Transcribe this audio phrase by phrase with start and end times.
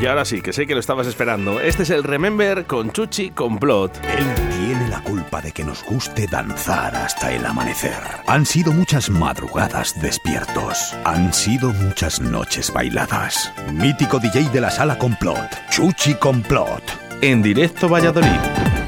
[0.00, 1.58] Y ahora sí, que sé que lo estabas esperando.
[1.60, 3.96] Este es el Remember con Chuchi Complot.
[4.04, 7.98] Él tiene la culpa de que nos guste danzar hasta el amanecer.
[8.26, 10.94] Han sido muchas madrugadas despiertos.
[11.04, 13.52] Han sido muchas noches bailadas.
[13.72, 15.48] Mítico DJ de la sala Complot.
[15.70, 16.82] Chuchi Complot.
[17.22, 18.85] En directo Valladolid.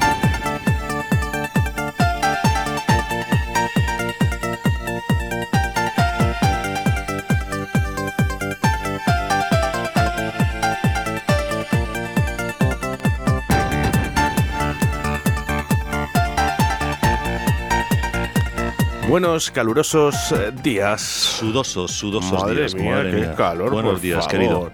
[19.09, 21.01] Buenos, calurosos eh, días.
[21.01, 22.75] Sudosos, sudosos Madre días.
[22.75, 23.35] mía, madre qué mía.
[23.35, 23.71] calor.
[23.71, 24.31] Buenos por días, favor.
[24.31, 24.71] querido.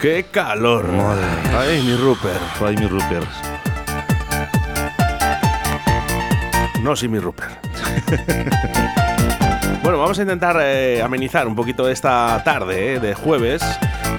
[0.00, 0.88] Qué calor.
[0.88, 1.24] Madre.
[1.56, 2.40] Ay, mi Rupert.
[2.60, 3.28] Ay, mi Rupert.
[6.82, 7.52] No, sí, mi Rupert.
[9.84, 13.62] bueno, vamos a intentar eh, amenizar un poquito esta tarde eh, de jueves.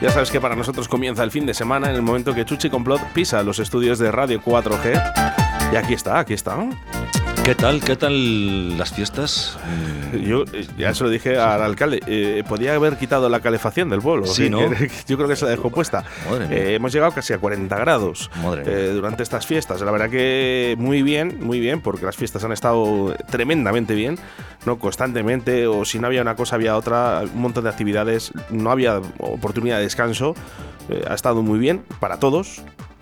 [0.02, 2.70] Ya sabes que para nosotros comienza el fin de semana en el momento que Chuchi
[2.70, 5.74] Complot pisa los estudios de Radio 4G.
[5.74, 6.56] Y aquí está, aquí está.
[7.50, 7.82] ¿Qué tal?
[7.84, 9.58] ¿Qué tal las fiestas?
[10.14, 13.90] Mm, Yo eh, ya se lo dije al alcalde, eh, podía haber quitado la calefacción
[13.90, 14.28] del pueblo.
[14.28, 14.60] Sí, ¿no?
[15.08, 16.04] Yo creo que se la dejó puesta.
[16.52, 18.30] Eh, hemos llegado casi a 40 grados
[18.68, 19.82] eh, durante estas fiestas.
[19.82, 24.20] La verdad que muy bien, muy bien, porque las fiestas han estado tremendamente bien,
[24.68, 28.70] no constantemente, o si no había una cosa había otra, un montón de actividades, no
[28.70, 30.36] había oportunidad de descanso.
[30.90, 32.62] Eh, ha estado muy bien para todos.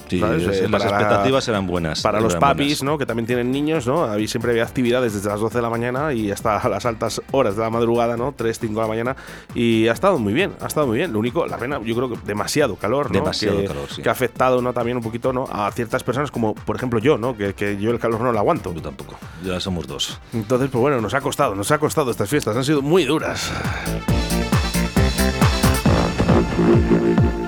[0.10, 0.44] Sí, ¿sabes?
[0.44, 2.02] las, Eh, las para la- expectativas eran buenas.
[2.02, 2.84] para los papis, buenas.
[2.84, 2.98] ¿no?
[2.98, 4.06] Que también tienen niños, ¿no?
[4.06, 7.56] Ahí siempre había actividades desde las 12 de la mañana y hasta las altas horas
[7.56, 8.34] de la madrugada, ¿no?
[8.36, 9.16] 3, 5 de la mañana.
[9.56, 11.14] Y ha estado muy bien, ha estado muy bien.
[11.14, 13.14] Lo único, la pena, yo creo que demasiado calor, ¿no?
[13.20, 14.02] Demasiado que, calor, sí.
[14.02, 14.74] Que ha afectado, ¿no?
[14.74, 15.46] También un poquito, ¿no?
[15.52, 17.36] A ciertas personas, como por ejemplo yo, ¿no?
[17.36, 18.74] Que, que yo el calor no lo aguanto.
[18.74, 19.16] Yo tampoco.
[19.44, 20.20] Ya somos dos.
[20.34, 22.56] Entonces, pues bueno, nos ha costado, nos ha costado estas fiestas.
[22.56, 23.52] Han sido muy duras.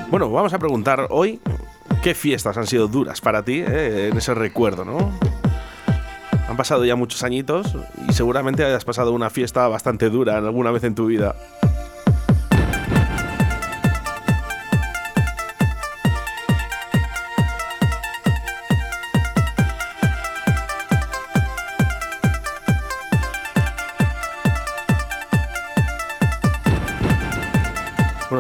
[0.10, 1.40] Bueno, vamos a preguntar hoy
[2.02, 5.12] qué fiestas han sido duras para ti eh, en ese recuerdo, ¿no?
[6.48, 7.76] Han pasado ya muchos añitos
[8.08, 11.36] y seguramente hayas pasado una fiesta bastante dura alguna vez en tu vida.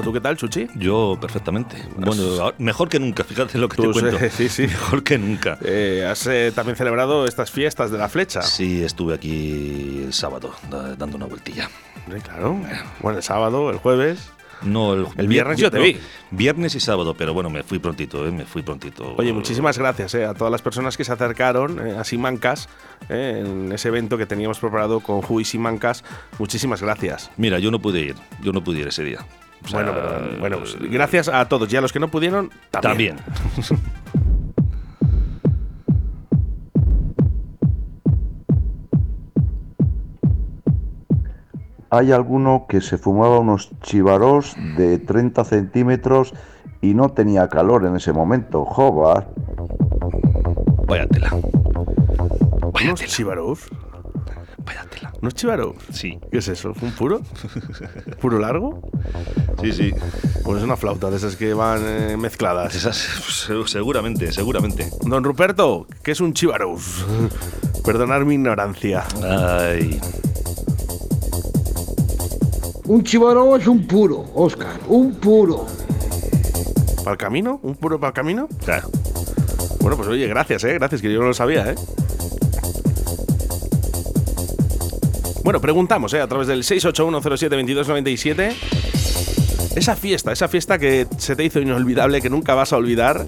[0.09, 0.67] ¿Tú qué tal, Chuchi?
[0.75, 1.77] Yo perfectamente.
[1.95, 4.17] Bueno, mejor que nunca, fíjate lo que Tú, te cuento.
[4.35, 4.63] sí, sí.
[4.63, 5.59] Mejor que nunca.
[5.63, 8.41] Eh, has eh, también celebrado estas fiestas de la flecha.
[8.41, 11.69] Sí, estuve aquí el sábado da- dando una vueltilla.
[12.23, 12.57] Claro.
[13.01, 14.31] Bueno, el sábado, el jueves.
[14.63, 15.97] No, el, El viernes yo te no, vi.
[16.31, 18.31] Viernes y sábado, pero bueno, me fui prontito, ¿eh?
[18.31, 19.13] me fui prontito.
[19.15, 22.67] Oye, muchísimas gracias eh, a todas las personas que se acercaron eh, a Simancas
[23.07, 26.03] en ese evento que teníamos preparado con Ju y Simancas.
[26.39, 27.31] Muchísimas gracias.
[27.37, 29.19] Mira, yo no pude ir, yo no pude ir ese día.
[29.63, 32.49] O sea, bueno, pero, bueno, pues, gracias a todos y a los que no pudieron
[32.71, 33.17] también.
[33.17, 33.79] También.
[41.91, 46.33] Hay alguno que se fumaba unos chivaros de 30 centímetros
[46.81, 48.63] y no tenía calor en ese momento.
[48.63, 49.25] Jova.
[50.87, 51.29] Vaya tela.
[52.73, 53.11] Vaya ¿Unos tela.
[53.11, 53.69] chivarós?
[54.65, 55.11] Vaya tela.
[55.21, 55.75] ¿Unos chivarós?
[55.91, 56.73] Sí, ¿Qué es eso?
[56.79, 57.21] ¿Un puro?
[58.21, 58.79] ¿Puro largo?
[59.61, 59.93] Sí, sí.
[60.43, 62.73] Pues es una flauta de esas que van eh, mezcladas.
[62.75, 64.89] Esas, se- seguramente, seguramente.
[65.01, 67.05] Don Ruperto, ¿qué es un chivarós?
[67.83, 69.03] Perdonad mi ignorancia.
[69.23, 69.99] Ay,
[72.85, 75.67] Un chivaró es un puro, Oscar, un puro.
[77.03, 77.59] ¿Para el camino?
[77.63, 78.47] ¿Un puro para el camino?
[78.65, 78.89] claro.
[79.81, 80.73] Bueno, pues oye, gracias, ¿eh?
[80.73, 81.75] Gracias, que yo no lo sabía, ¿eh?
[85.43, 86.19] Bueno, preguntamos, ¿eh?
[86.21, 88.53] A través del 681072297.
[89.79, 93.25] Esa fiesta, esa fiesta que se te hizo inolvidable, que nunca vas a olvidar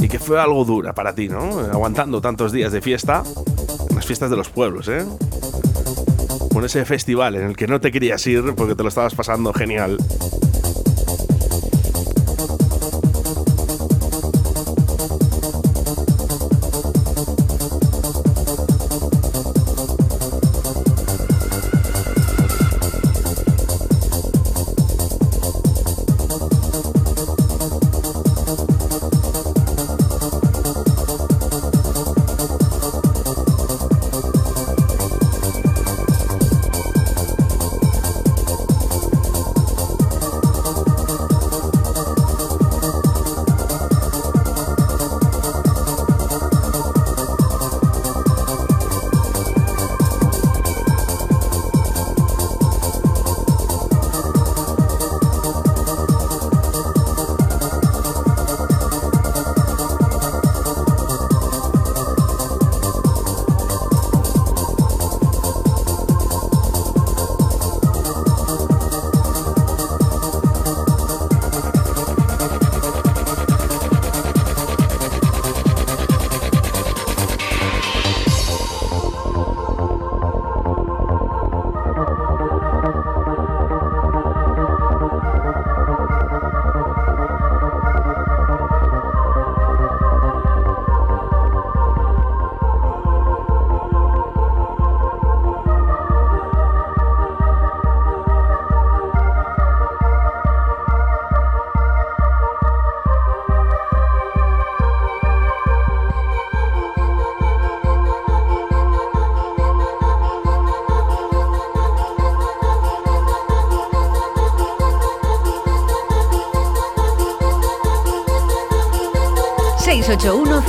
[0.00, 1.60] y que fue algo dura para ti, ¿no?
[1.60, 3.22] Aguantando tantos días de fiesta,
[3.94, 5.06] las fiestas de los pueblos, ¿eh?
[6.52, 9.52] Con ese festival en el que no te querías ir porque te lo estabas pasando
[9.52, 9.98] genial.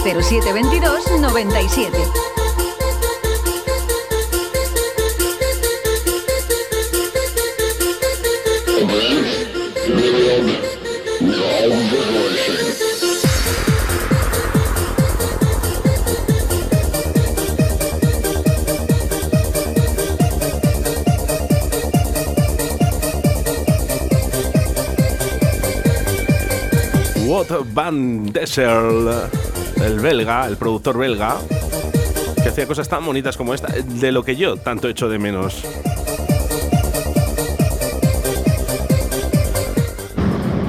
[0.04, 1.18] 0722
[1.48, 2.34] 97.
[27.26, 29.30] What Van Dessel,
[29.84, 31.38] el belga, el productor belga,
[32.42, 35.64] que hacía cosas tan bonitas como esta, de lo que yo tanto echo de menos.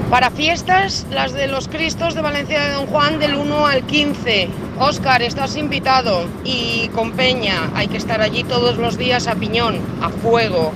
[0.09, 4.47] Para fiestas, las de los Cristos de Valencia de Don Juan del 1 al 15.
[4.79, 6.25] Óscar, estás invitado.
[6.45, 10.71] Y con Peña, hay que estar allí todos los días a piñón, a fuego.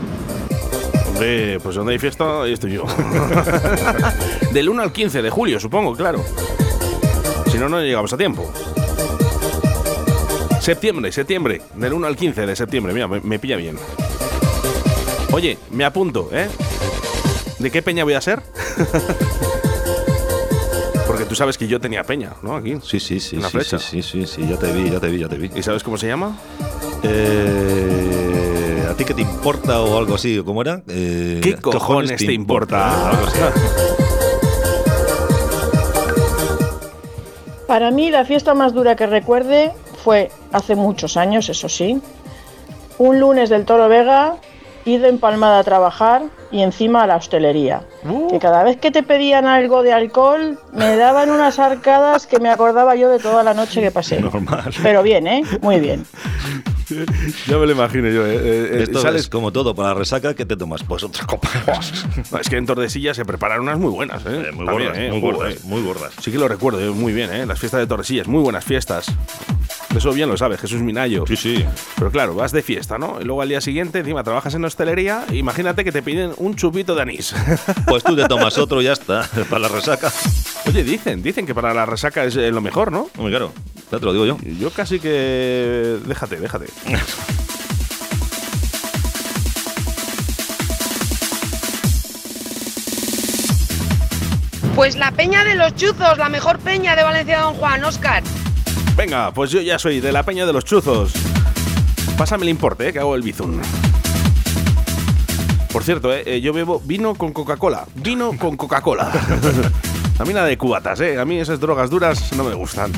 [1.08, 2.84] Hombre, pues donde hay fiesta, ahí estoy yo.
[4.54, 6.24] Del 1 al 15 de julio, supongo, claro.
[7.60, 8.50] No, no llegamos a tiempo.
[10.62, 11.62] Septiembre, septiembre.
[11.76, 12.94] Del 1 al 15 de septiembre.
[12.94, 13.78] Mira, me, me pilla bien.
[15.32, 16.48] Oye, me apunto, ¿eh?
[17.60, 18.42] ¿De qué peña voy a ser?
[21.06, 22.56] Porque tú sabes que yo tenía peña, ¿no?
[22.56, 22.78] Aquí.
[22.82, 23.36] Sí, sí, sí.
[23.36, 23.78] Una sí, flecha.
[23.78, 25.52] Sí, sí, sí, sí, ya te vi, ya te vi, ya te vi.
[25.54, 26.38] ¿Y sabes cómo se llama?
[27.04, 30.42] Eh, ¿A ti qué te importa o algo así?
[30.46, 30.82] ¿Cómo era?
[30.88, 33.10] Eh, ¿Qué cojones te importa?
[33.10, 33.40] Algo así.
[37.70, 39.72] Para mí la fiesta más dura que recuerde
[40.04, 42.02] fue hace muchos años, eso sí.
[42.98, 44.38] Un lunes del Toro Vega,
[44.86, 47.84] ido empalmada a trabajar y encima a la hostelería.
[48.28, 52.50] Que cada vez que te pedían algo de alcohol me daban unas arcadas que me
[52.50, 54.20] acordaba yo de toda la noche que pasé.
[54.20, 54.74] Normal.
[54.82, 55.44] Pero bien, ¿eh?
[55.62, 56.08] Muy bien.
[57.48, 58.26] Ya me lo imagino yo.
[58.26, 58.36] ¿eh?
[58.36, 60.84] Eh, eh, Esto sales es como todo, para la resaca, ¿qué te tomas?
[60.84, 61.50] Pues otra copa.
[62.32, 64.46] No, es que en Tordesillas se preparan unas muy buenas, ¿eh?
[64.48, 65.10] Eh, muy También, gordas, ¿eh?
[65.12, 66.14] muy gordas, muy gordas.
[66.22, 67.46] Sí que lo recuerdo eh, muy bien, ¿eh?
[67.46, 69.08] Las fiestas de Tordesillas, muy buenas fiestas.
[69.96, 71.26] Eso bien lo sabe Jesús Minayo.
[71.28, 71.66] Sí, sí.
[71.98, 73.20] Pero claro, vas de fiesta, ¿no?
[73.20, 76.96] Y luego al día siguiente, encima trabajas en hostelería, imagínate que te piden un chupito
[76.96, 77.34] de anís.
[77.88, 80.12] Pues tú te tomas otro y ya está, para la resaca.
[80.68, 83.10] Oye, dicen, dicen que para la resaca es eh, lo mejor, ¿no?
[83.18, 83.52] Hombre, claro,
[83.92, 84.38] ya te lo digo yo.
[84.60, 85.98] Yo casi que...
[86.06, 86.66] Déjate, déjate.
[94.76, 98.24] Pues la Peña de los Chuzos, la mejor peña de Valencia de Don Juan, Óscar.
[98.96, 101.14] Venga, pues yo ya soy de la peña de los chuzos.
[102.18, 102.94] Pásame el importe, ¿eh?
[102.94, 103.62] que hago el bizun.
[105.72, 106.24] Por cierto, ¿eh?
[106.26, 107.86] eh, yo bebo vino con Coca-Cola.
[107.96, 109.10] Vino con Coca-Cola.
[110.20, 111.18] a mí nada de cubatas, ¿eh?
[111.18, 112.92] A mí esas drogas duras no me gustan.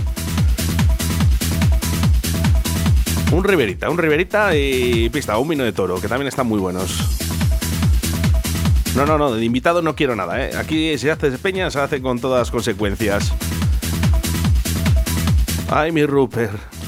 [3.31, 7.17] Un Riverita, un Riverita y pista, un vino de toro, que también están muy buenos.
[8.93, 10.51] No, no, no, de invitado no quiero nada, ¿eh?
[10.57, 13.33] Aquí si hace peña, se hace con todas consecuencias.
[15.69, 16.80] Ay, mi Rupert.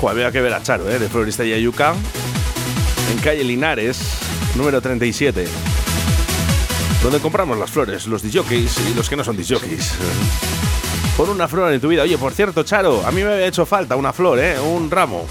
[0.00, 0.98] Joder, había que ver a Charo, ¿eh?
[0.98, 1.94] De Florista y Ayuca.
[3.12, 3.98] En calle Linares,
[4.54, 5.46] número 37
[7.02, 9.92] donde compramos las flores, los disjockeys y los que no son disjockeys.
[11.16, 12.02] Pon una flor en tu vida.
[12.02, 14.60] Oye, por cierto, Charo, a mí me había hecho falta una flor, ¿eh?
[14.60, 15.26] Un ramo.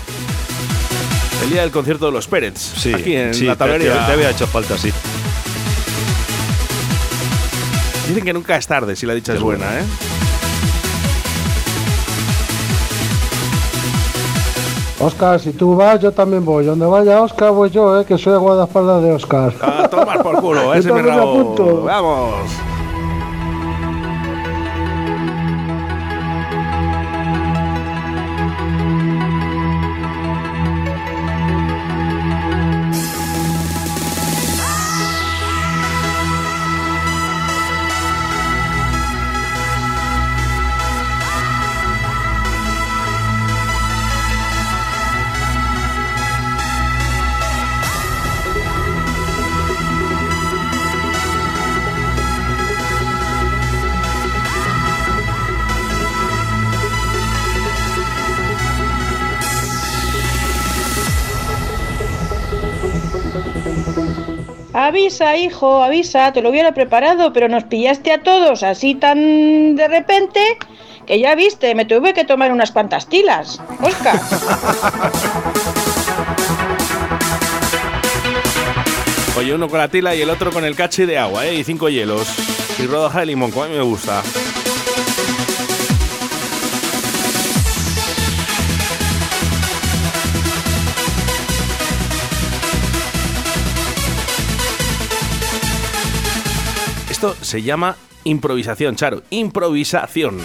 [1.43, 2.57] El día del concierto de los Pérez.
[2.57, 4.03] Sí, Aquí en sí, la te- tabería.
[4.07, 4.91] te había hecho falta, sí.
[8.07, 9.83] Dicen que nunca es tarde si la dicha es buena, ¿eh?
[14.99, 16.65] Oscar, si tú vas, yo también voy.
[16.65, 19.53] Donde vaya Oscar, voy yo, eh, que soy guardaespaldas de Oscar.
[19.61, 21.83] A tomar por culo, ese me también me rabo.
[21.83, 22.68] Vamos.
[64.89, 69.87] Avisa, hijo, avisa, te lo hubiera preparado, pero nos pillaste a todos así tan de
[69.87, 70.41] repente
[71.05, 73.61] que ya viste, me tuve que tomar unas cuantas tilas.
[73.83, 74.19] Oscar.
[79.37, 81.53] Oye, uno con la tila y el otro con el cachi de agua, ¿eh?
[81.53, 82.27] Y cinco hielos.
[82.79, 84.23] Y rodaja de limón, como a mí me gusta.
[97.21, 99.23] Esto se llama improvisación, Charo.
[99.29, 100.37] Improvisación.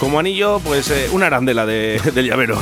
[0.00, 2.58] Como anillo, pues eh, una arandela de, del llavero.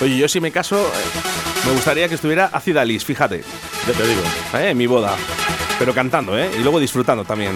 [0.00, 3.44] Oye, yo si me caso, eh, me gustaría que estuviera Acid Alice, fíjate.
[3.86, 4.22] Ya te digo.
[4.54, 4.70] ¿eh?
[4.70, 5.14] En mi boda.
[5.78, 6.50] Pero cantando, ¿eh?
[6.58, 7.52] Y luego disfrutando también.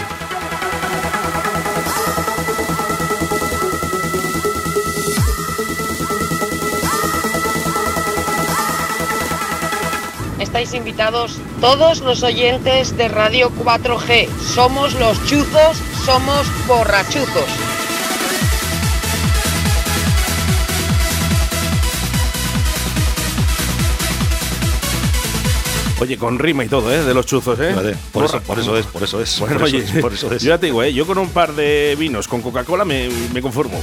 [10.59, 14.29] Estáis invitados todos los oyentes de Radio 4G.
[14.41, 17.45] Somos los chuzos, somos borrachuzos.
[26.01, 27.05] Oye, con rima y todo, ¿eh?
[27.05, 27.95] De los chuzos, ¿eh?
[28.11, 29.39] Por eso, por eso es, por eso es.
[29.39, 30.43] Bueno, por, oye, eso, es, por eso es.
[30.43, 30.93] yo ya te digo, ¿eh?
[30.93, 33.81] Yo con un par de vinos con Coca-Cola me, me conformo.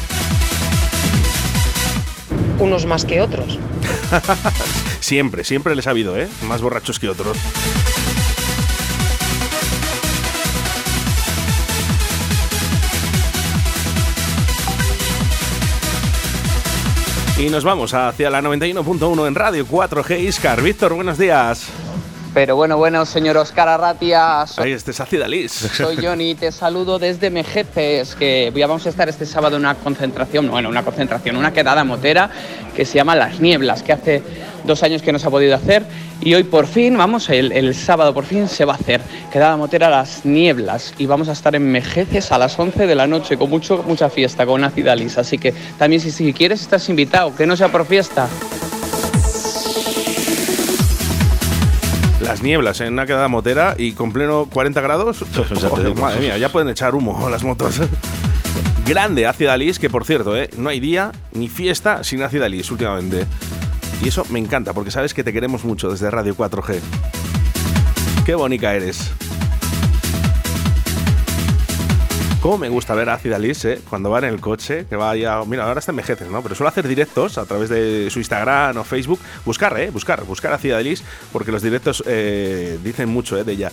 [2.59, 3.59] Unos más que otros.
[5.05, 6.27] Siempre, siempre les ha habido, ¿eh?
[6.47, 7.37] Más borrachos que otros.
[17.37, 20.63] Y nos vamos hacia la 91.1 en Radio 4G Iscar.
[20.63, 21.67] Víctor, buenos días.
[22.35, 25.69] Pero bueno, bueno, señor Oscar Arratia, soy, Ahí este es Acid Alice.
[25.69, 30.51] soy Johnny, te saludo desde Mejeces, que vamos a estar este sábado en una concentración,
[30.51, 32.29] bueno, una concentración, una quedada motera
[32.75, 34.21] que se llama Las Nieblas, que hace
[34.65, 35.83] dos años que no se ha podido hacer
[36.19, 38.99] y hoy por fin, vamos, el, el sábado por fin se va a hacer
[39.31, 43.07] quedada motera Las Nieblas y vamos a estar en Mejeces a las 11 de la
[43.07, 46.89] noche con mucho, mucha fiesta, con Acid Alice, así que también si, si quieres estás
[46.89, 48.27] invitado, que no sea por fiesta.
[52.25, 55.23] Las nieblas en una quedada motera y con pleno 40 grados.
[55.69, 57.79] Joder, madre mía, ya pueden echar humo las motos.
[58.87, 60.49] Grande Acid Alice, que por cierto, ¿eh?
[60.57, 63.27] no hay día ni fiesta sin Acid Alice últimamente.
[64.03, 66.79] Y eso me encanta, porque sabes que te queremos mucho desde Radio 4G.
[68.25, 69.11] Qué bonita eres.
[72.45, 73.81] Me gusta ver a Acid Alice, ¿eh?
[73.89, 75.43] Cuando va en el coche, que vaya...
[75.45, 76.43] Mira, ahora está en Mejeces, ¿no?
[76.43, 79.19] Pero suele hacer directos a través de su Instagram o Facebook.
[79.43, 79.89] Buscar, ¿eh?
[79.89, 83.43] Buscar, buscar a Acid Alice, porque los directos eh, dicen mucho, ¿eh?
[83.43, 83.71] De ella.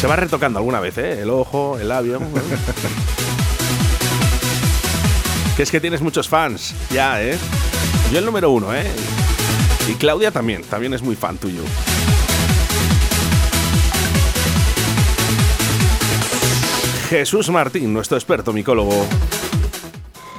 [0.00, 1.20] Se va retocando alguna vez, ¿eh?
[1.20, 2.20] El ojo, el labio...
[5.56, 7.36] que es que tienes muchos fans, ya, ¿eh?
[8.10, 8.90] Yo el número uno, ¿eh?
[9.88, 11.60] Y Claudia también, también es muy fan tuyo.
[17.08, 19.06] Jesús Martín, nuestro experto micólogo.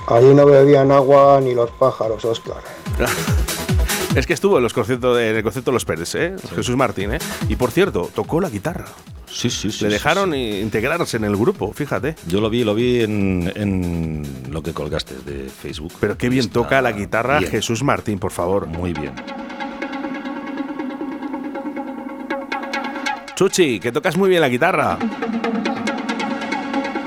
[0.08, 2.58] Ahí no bebían agua ni los pájaros, Oscar.
[4.16, 6.36] Es que estuvo en, los conciertos de- en el concierto de los Pérez, ¿eh?
[6.56, 7.20] Jesús Martín, ¿eh?
[7.50, 8.86] Y por cierto, tocó la guitarra.
[9.30, 9.84] Sí, sí, sí.
[9.84, 10.60] Le dejaron sí.
[10.60, 12.16] integrarse en el grupo, fíjate.
[12.26, 15.94] Yo lo vi, lo vi en, en lo que colgaste de Facebook.
[16.00, 18.66] Pero qué bien Está toca la guitarra bien, Jesús Martín, por favor.
[18.66, 19.14] Muy bien.
[23.36, 24.98] Chuchi, que tocas muy bien la guitarra.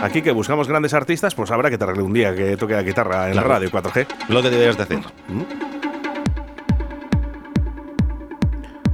[0.02, 3.26] Aquí que buscamos grandes artistas, pues habrá que traerle un día que toque la guitarra
[3.26, 3.48] en Claro.
[3.48, 4.06] la radio 4G.
[4.28, 5.00] Lo que deberías de hacer.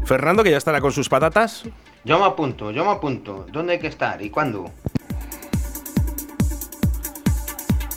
[0.04, 1.64] Fernando, que ya estará con sus patatas.
[2.04, 3.46] Yo me apunto, yo me apunto.
[3.52, 4.70] ¿Dónde hay que estar y cuándo?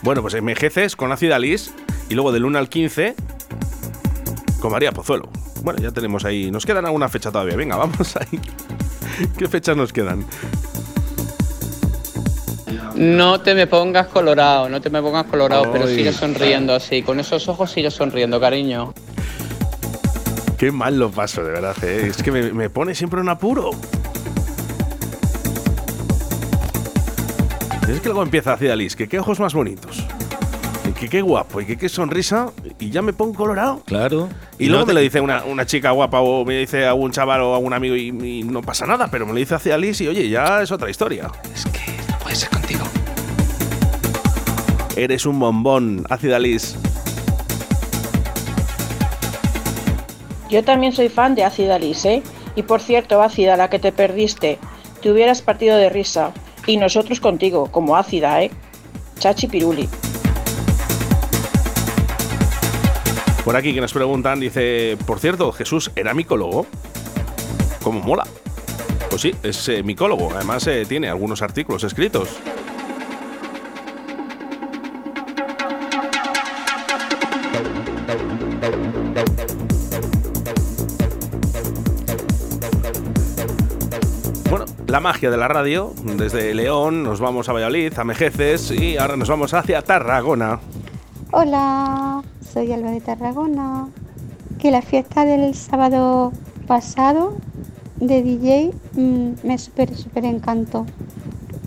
[0.01, 1.71] Bueno, pues en Mejeces con Ácida Alice
[2.09, 3.15] y luego del 1 al 15
[4.59, 5.29] con María Pozuelo.
[5.63, 6.49] Bueno, ya tenemos ahí.
[6.51, 7.55] Nos quedan alguna fecha todavía.
[7.55, 8.39] Venga, vamos ahí.
[9.37, 10.25] ¿Qué fechas nos quedan?
[12.95, 17.01] No te me pongas colorado, no te me pongas colorado, pero sigue sonriendo así.
[17.01, 18.93] Con esos ojos sigue sonriendo, cariño.
[20.57, 21.75] Qué mal lo paso, de verdad.
[21.83, 22.07] ¿eh?
[22.07, 23.71] Es que me, me pone siempre un apuro.
[27.87, 28.95] Es que luego empieza Ácida Alice.
[28.95, 30.05] Que qué ojos más bonitos.
[30.87, 31.61] Y que qué guapo.
[31.61, 32.51] Y que qué sonrisa.
[32.77, 33.81] Y ya me pongo colorado.
[33.85, 34.29] Claro.
[34.59, 37.41] Y, luego me lo dice una, una chica guapa o me dice a un chaval
[37.41, 40.03] o a un amigo y, y no pasa nada, pero me lo dice hacia Alice
[40.03, 41.31] y oye, ya es otra historia.
[41.53, 41.98] Es que
[44.99, 46.77] Eres un bombón, ácida Alice.
[50.49, 52.23] Yo también soy fan de Ácida Alice, ¿eh?
[52.57, 54.59] Y por cierto, Ácida, la que te perdiste,
[55.01, 56.33] te hubieras partido de risa.
[56.67, 58.51] Y nosotros contigo, como Ácida, ¿eh?
[59.19, 59.87] Chachi Piruli.
[63.45, 66.65] Por aquí que nos preguntan, dice, por cierto, Jesús era micólogo.
[67.83, 68.27] ¿Cómo mola?
[69.09, 70.29] Pues sí, es eh, micólogo.
[70.35, 72.37] Además eh, tiene algunos artículos escritos.
[84.89, 85.93] La magia de la radio.
[86.03, 90.59] Desde León nos vamos a Valladolid, a Mejeces y ahora nos vamos hacia Tarragona.
[91.31, 93.87] Hola, soy Alba de Tarragona.
[94.57, 96.33] Que la fiesta del sábado
[96.65, 97.37] pasado
[97.97, 100.85] de DJ mm, me súper, súper encantó.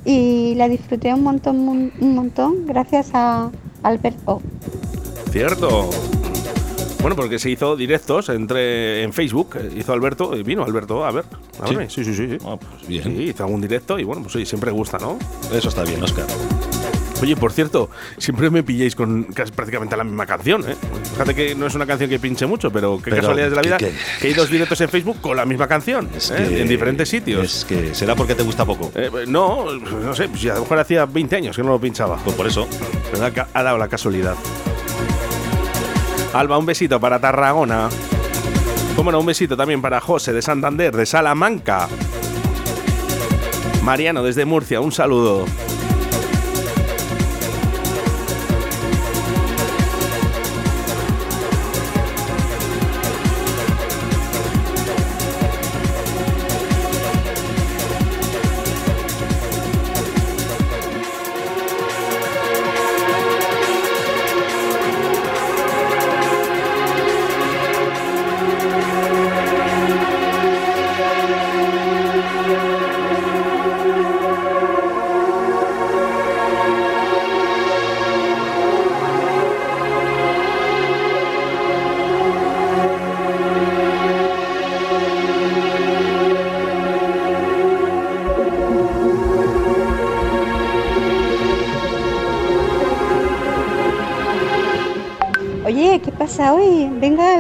[0.05, 3.51] Y la disfruté un montón, un, montón gracias a
[3.85, 4.43] Alberto.
[5.31, 5.91] Cierto.
[7.03, 11.11] Bueno, porque se hizo directos entre en Facebook, eh, hizo Alberto, y vino Alberto a
[11.11, 11.25] ver.
[11.61, 11.75] A Sí.
[11.75, 11.91] verme.
[11.91, 12.29] sí, sí, sí.
[12.31, 12.39] sí.
[12.47, 13.03] Ah, pues bien.
[13.05, 15.19] Sí, hizo algún directo y bueno, pues oye, siempre gusta, ¿no?
[15.53, 16.27] Eso está bien, Oscar.
[17.21, 20.75] Oye, por cierto, siempre me pilléis con casi prácticamente la misma canción, ¿eh?
[21.13, 23.63] Fíjate que no es una canción que pinche mucho, pero qué Pero, casualidades de la
[23.63, 26.47] vida ¿qué- que hay dos directos en Facebook con la misma canción, Es ¿eh?
[26.49, 27.45] que- en diferentes sitios.
[27.59, 28.91] Es que será porque te gusta poco.
[28.97, 32.17] Eh, no, no sé, pues a lo mejor hacía 20 años que no lo pinchaba.
[32.25, 32.67] Pues por eso.
[33.13, 34.35] Pero ha, ha dado la casualidad.
[36.35, 37.91] Alba, un besito para Tarragona.
[38.97, 41.89] Cómo no, un besito también para José de Santander, de Salamanca.
[43.83, 45.45] Mariano desde Murcia, un saludo.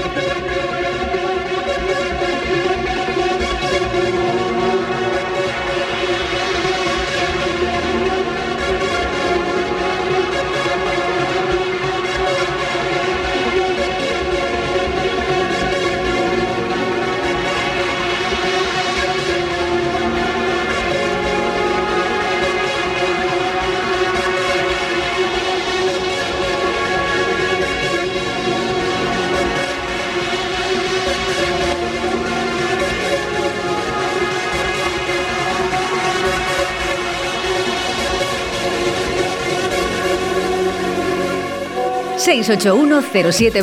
[42.44, 43.62] siete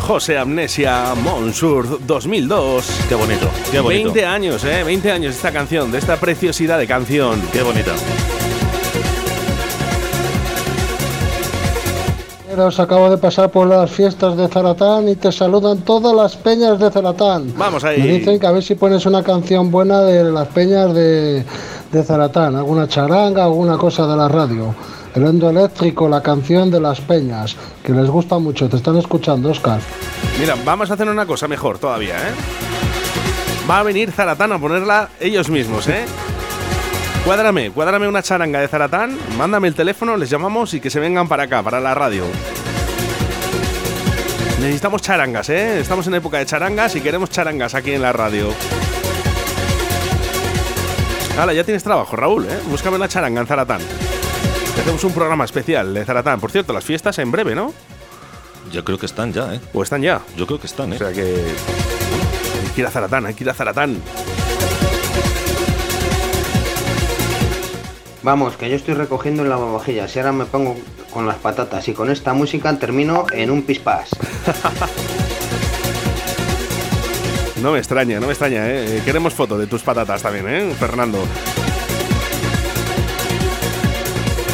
[0.00, 2.86] José Amnesia Monsur 2002.
[3.08, 4.12] Qué bonito, qué bonito.
[4.12, 4.82] 20 años, ¿eh?
[4.82, 7.40] 20 años de esta canción, de esta preciosidad de canción.
[7.52, 7.92] Qué bonita.
[12.58, 16.80] Os acabo de pasar por las fiestas de Zaratán y te saludan todas las peñas
[16.80, 17.54] de Zaratán.
[17.56, 18.02] Vamos ahí.
[18.02, 21.44] Me dicen que a ver si pones una canción buena de las peñas de,
[21.90, 24.74] de Zaratán, alguna charanga, alguna cosa de la radio.
[25.14, 28.68] El endo eléctrico, la canción de las peñas, que les gusta mucho.
[28.68, 29.80] Te están escuchando, Oscar.
[30.38, 32.32] Mira, vamos a hacer una cosa mejor todavía, ¿eh?
[33.68, 36.04] Va a venir Zaratán a ponerla ellos mismos, ¿eh?
[37.24, 41.28] Cuádrame, cuádrame una charanga de Zaratán, mándame el teléfono, les llamamos y que se vengan
[41.28, 42.24] para acá, para la radio.
[44.60, 45.80] Necesitamos charangas, ¿eh?
[45.80, 48.48] Estamos en época de charangas y queremos charangas aquí en la radio.
[51.38, 52.58] Hala, ya tienes trabajo, Raúl, ¿eh?
[52.68, 53.80] Búscame una charanga en Zaratán.
[54.78, 56.40] Hacemos un programa especial de Zaratán.
[56.40, 57.72] Por cierto, las fiestas en breve, ¿no?
[58.72, 59.60] Yo creo que están ya, ¿eh?
[59.72, 60.20] ¿O están ya?
[60.36, 60.96] Yo creo que están, ¿eh?
[60.96, 61.22] O sea que.
[61.22, 64.00] Hay que ir a Zaratán, hay que ir a Zaratán.
[68.22, 70.76] Vamos, que yo estoy recogiendo el lavavajillas y ahora me pongo
[71.10, 74.10] con las patatas y con esta música termino en un pispás.
[77.62, 79.02] No me extraña, no me extraña, ¿eh?
[79.04, 81.18] Queremos foto de tus patatas también, ¿eh, Fernando?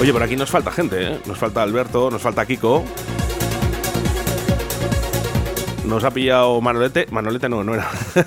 [0.01, 1.19] Oye, por aquí nos falta gente, ¿eh?
[1.27, 2.85] Nos falta Alberto, nos falta Kiko.
[5.85, 7.07] Nos ha pillado Manolete.
[7.11, 7.89] Manolete no, no era.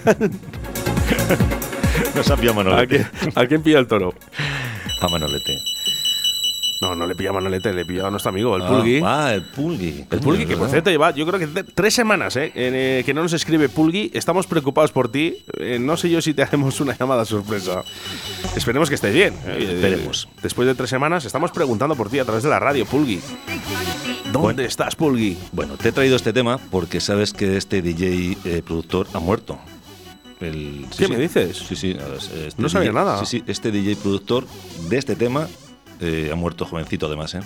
[2.16, 3.06] Nos ha pillado ¿A Manolete.
[3.20, 4.14] quién, ¿A quién pilla el toro?
[5.02, 5.58] A Manolete.
[6.82, 9.02] No, no le pillaba Manolete, le pillaba a nuestro amigo, el Ah, Pulgui.
[9.04, 10.06] Ah, el Pulgui.
[10.10, 12.52] El Pulgui, que por cierto lleva, yo creo que tres semanas, ¿eh?
[12.56, 14.12] en, eh, que no nos escribe Pulgui.
[14.14, 15.44] Estamos preocupados por ti.
[15.58, 17.84] Eh, no sé yo si te haremos una llamada sorpresa.
[18.56, 19.34] Esperemos que estés bien.
[19.46, 20.30] Eh, Esperemos.
[20.42, 23.20] después de tres semanas, estamos preguntando por ti a través de la radio, Pulgui.
[24.32, 25.38] ¿Dónde estás, Pulgui?
[25.52, 29.58] Bueno, te he traído este tema porque sabes que este DJ productor ha muerto.
[30.40, 31.12] El- sí, ¿Qué sí.
[31.12, 31.58] me dices?
[31.58, 31.98] Sí, sí.
[32.48, 33.26] este No sabía DJ nada.
[33.26, 33.44] Sí, sí.
[33.48, 34.46] Este DJ productor
[34.88, 35.48] de este tema
[36.00, 37.42] eh, ha muerto jovencito, además, ¿eh?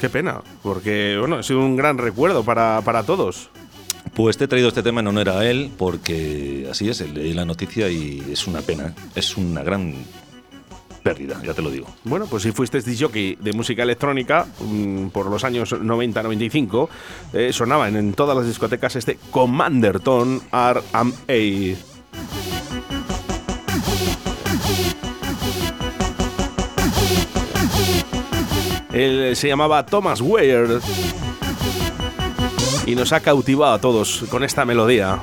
[0.00, 3.50] Qué pena, porque bueno, ha sido un gran recuerdo para, para todos.
[4.14, 7.44] Pues te he traído este tema en honor a él porque así es, leí la
[7.44, 8.94] noticia y es una pena.
[9.14, 9.94] Es una gran
[11.02, 11.86] pérdida, ya te lo digo.
[12.04, 16.88] Bueno, pues si fuiste disjockey de música electrónica mm, por los años 90-95,
[17.32, 22.57] eh, sonaba en, en todas las discotecas este Commander Tone R&A.
[28.92, 30.80] Él se llamaba Thomas Weir
[32.86, 35.20] y nos ha cautivado a todos con esta melodía.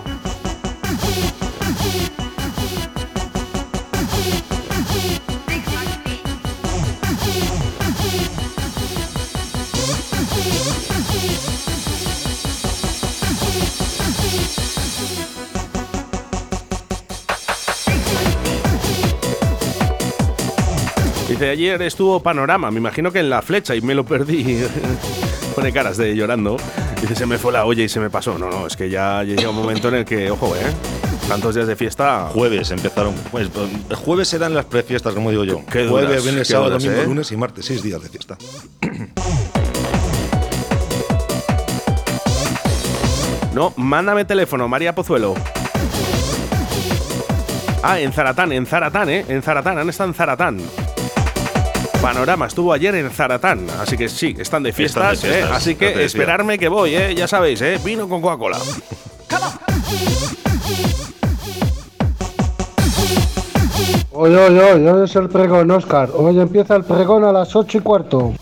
[21.36, 24.64] Dice, ayer estuvo Panorama, me imagino que en la flecha y me lo perdí.
[25.56, 26.56] Pone caras de llorando.
[27.02, 28.38] Dice, se me fue la olla y se me pasó.
[28.38, 30.62] No, no, es que ya llega un momento en el que, ojo, ¿eh?
[31.28, 32.30] Tantos días de fiesta.
[32.32, 33.14] Jueves empezaron.
[33.32, 33.50] Pues,
[33.96, 35.58] jueves eran las prefiestas, como digo yo.
[35.66, 37.06] Qué Jueves, duras, viernes, qué sábado, duras, domingo, ¿eh?
[37.06, 37.66] lunes y martes.
[37.66, 38.38] Seis días de fiesta.
[43.54, 45.36] No, mándame teléfono, María Pozuelo.
[47.84, 49.26] Ah, en Zaratán, en Zaratán, ¿eh?
[49.28, 50.62] En Zaratán, han estado en Zaratán.
[52.06, 55.56] Panorama estuvo ayer en Zaratán, así que sí, están de fiestas, Están de fiestas, ¿eh?
[55.56, 57.16] así que esperarme que voy, ¿eh?
[57.16, 57.80] ya sabéis, ¿eh?
[57.84, 58.60] vino con Coca-Cola.
[64.12, 66.10] Oye, oye, oye, hoy es el pregón, Oscar.
[66.14, 68.34] Hoy empieza el pregón a las ocho y cuarto.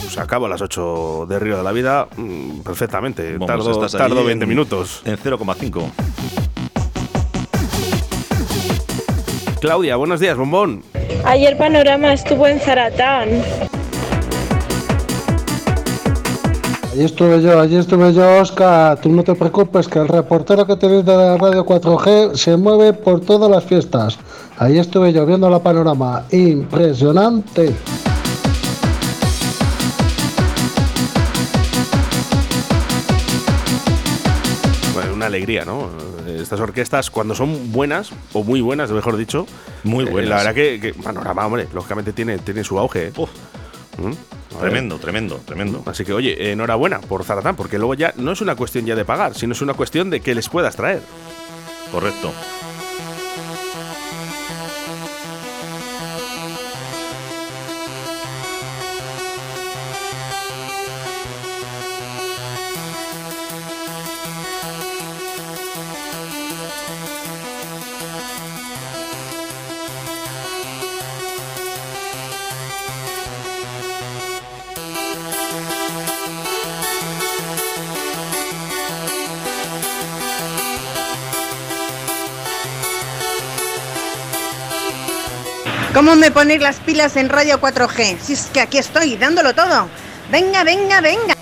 [0.00, 4.20] Pues acabo a las 8 de Río de la Vida mm, perfectamente, Vamos, tardo, tardo
[4.20, 5.02] ahí 20 en- minutos.
[5.04, 5.90] En 0,5.
[9.62, 10.82] Claudia, buenos días, bombón.
[11.24, 13.28] Ayer Panorama estuvo en Zaratán.
[16.90, 19.00] Allí estuve yo, allí estuve yo, Oscar.
[19.00, 22.92] Tú no te preocupes, que el reportero que tenéis de la radio 4G se mueve
[22.92, 24.18] por todas las fiestas.
[24.58, 26.24] Ahí estuve yo viendo la panorama.
[26.32, 27.72] Impresionante.
[35.32, 35.90] Alegría, ¿no?
[36.26, 39.46] Estas orquestas, cuando son buenas, o muy buenas, mejor dicho.
[39.84, 40.30] Muy eh, buenas.
[40.30, 43.08] la verdad que, que Panorama, hombre, lógicamente tiene, tiene su auge.
[43.08, 43.12] ¿eh?
[43.98, 44.12] ¿Mm?
[44.60, 45.82] Tremendo, tremendo, tremendo.
[45.86, 49.04] Así que, oye, enhorabuena por Zaratán, porque luego ya no es una cuestión ya de
[49.04, 51.00] pagar, sino es una cuestión de que les puedas traer.
[51.90, 52.32] Correcto.
[86.04, 88.18] ¿Cómo me ponéis las pilas en Radio 4G?
[88.18, 89.86] Si es que aquí estoy, dándolo todo.
[90.32, 91.36] Venga, venga, venga.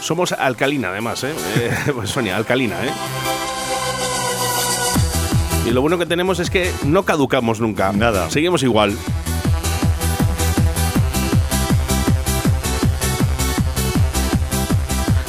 [0.00, 1.32] Somos alcalina, además, ¿eh?
[1.58, 2.90] Eh, pues Sonia, alcalina, ¿eh?
[5.64, 7.92] Y lo bueno que tenemos es que no caducamos nunca.
[7.92, 8.28] Nada.
[8.30, 8.98] Seguimos igual.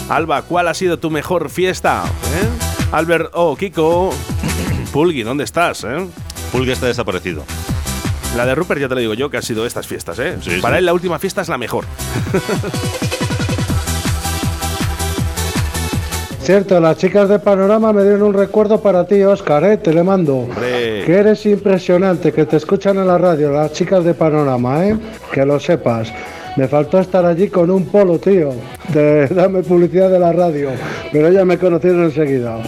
[0.10, 2.06] Alba, ¿cuál ha sido tu mejor fiesta?
[2.08, 2.48] ¿Eh?
[2.92, 4.12] Albert, oh, Kiko.
[4.92, 5.84] Pulgui, ¿dónde estás?
[5.84, 6.08] eh?
[6.52, 7.44] Pulga está desaparecido.
[8.36, 10.38] La de Rupert ya te lo digo yo que ha sido estas fiestas, ¿eh?
[10.42, 10.80] Sí, Para sí.
[10.80, 11.86] él la última fiesta es la mejor.
[16.44, 19.78] Cierto, las chicas de Panorama me dieron un recuerdo para ti, Oscar, ¿eh?
[19.78, 20.38] Te le mando.
[20.38, 21.04] Hombre.
[21.06, 24.98] Que eres impresionante, que te escuchan en la radio, las chicas de Panorama, ¿eh?
[25.32, 26.12] Que lo sepas.
[26.56, 28.52] Me faltó estar allí con un polo, tío.
[28.94, 30.72] De dame publicidad de la radio.
[31.12, 32.60] Pero ya me conocieron enseguida.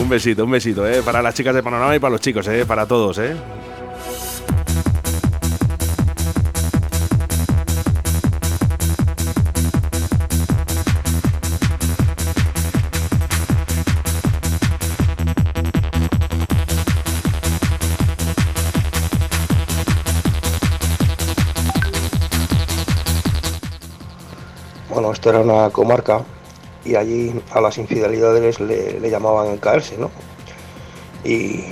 [0.00, 1.02] un besito, un besito, ¿eh?
[1.04, 2.64] Para las chicas de Panorama y para los chicos, ¿eh?
[2.66, 3.34] Para todos, ¿eh?
[25.30, 26.22] Era una comarca
[26.84, 30.10] y allí a las infidelidades le, llamaban caerse, ¿no?
[31.24, 31.64] Y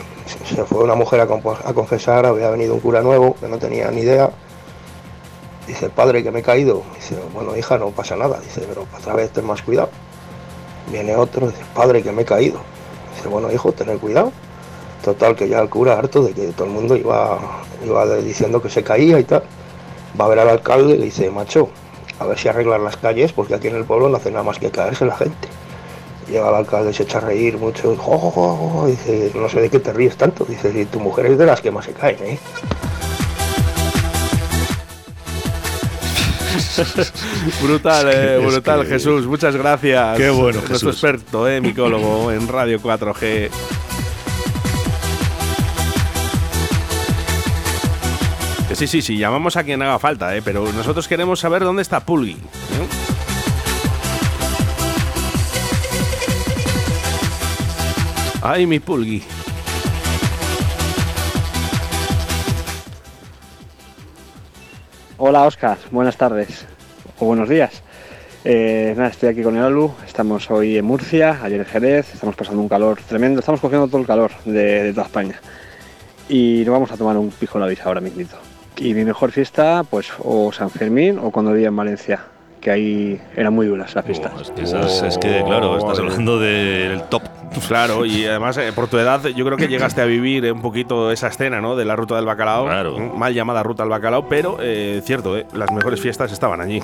[0.47, 4.01] se- fue una mujer a confesar, había venido un cura nuevo que no tenía ni
[4.03, 4.31] idea.
[5.66, 6.83] Dice, padre, que me he caído.
[6.95, 8.38] Dice, bueno, hija, no pasa nada.
[8.40, 9.88] Dice, pero otra vez ten más cuidado.
[10.90, 12.61] Viene otro, dice, padre, que me he caído.
[13.16, 14.33] Dice, bueno, hijo, tener cuidado.
[15.05, 17.38] Total, que ya el cura, harto de que todo el mundo iba,
[17.85, 19.42] iba diciendo que se caía y tal,
[20.21, 21.69] va a ver al alcalde y le dice, macho,
[22.19, 24.59] a ver si arreglan las calles, porque aquí en el pueblo no hace nada más
[24.59, 25.49] que caerse la gente.
[26.29, 29.71] Llega el alcalde, se echa a reír mucho, y, jo, jo, dice, no sé de
[29.71, 32.17] qué te ríes tanto, dice, si tu mujer es de las que más se caen,
[32.25, 32.39] ¿eh?
[37.63, 39.27] brutal, eh, Es brutal, que- Jesús.
[39.27, 40.17] Muchas gracias.
[40.17, 40.95] Qué bueno, Nuestro Jesús.
[40.95, 43.51] experto, eh, micólogo en Radio 4G.
[48.77, 52.01] Sí, sí, sí, llamamos a quien haga falta, eh, pero nosotros queremos saber dónde está
[52.01, 52.33] Pulgi.
[52.33, 52.37] ¿eh?
[58.43, 59.23] Ay, mi Pulgi.
[65.17, 66.67] Hola Oscar, buenas tardes
[67.19, 67.83] o buenos días.
[68.45, 72.37] Eh, nada, estoy aquí con el Alu, estamos hoy en Murcia, ayer en Jerez, estamos
[72.37, 75.41] pasando un calor tremendo, estamos cogiendo todo el calor de, de toda España.
[76.29, 78.37] Y nos vamos a tomar un pijo la visa ahora mismito.
[78.79, 82.21] Y mi mejor fiesta, pues o San Fermín o cuando vivía en Valencia,
[82.61, 84.33] que ahí eran muy duras las fiestas.
[84.59, 87.23] Esas- es que, claro, estás hablando del top.
[87.69, 90.61] Claro, y además eh, por tu edad yo creo que llegaste a vivir eh, un
[90.61, 91.75] poquito esa escena, ¿no?
[91.75, 92.67] De la ruta del bacalao.
[92.99, 96.83] Mm, Mal llamada ruta del bacalao, pero eh, cierto, eh, las mejores fiestas estaban allí.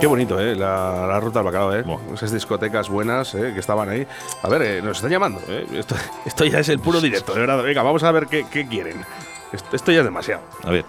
[0.00, 0.54] Qué bonito, ¿eh?
[0.54, 1.84] La, la ruta del bacalao, ¿eh?
[2.14, 3.50] Esas discotecas buenas ¿eh?
[3.52, 4.06] que estaban ahí.
[4.42, 5.66] A ver, eh, nos están llamando, ¿eh?
[5.72, 7.62] Esto, esto ya es el puro directo, de verdad.
[7.64, 9.04] Venga, vamos a ver qué, qué quieren.
[9.52, 10.42] Esto, esto ya es demasiado.
[10.62, 10.84] A ver.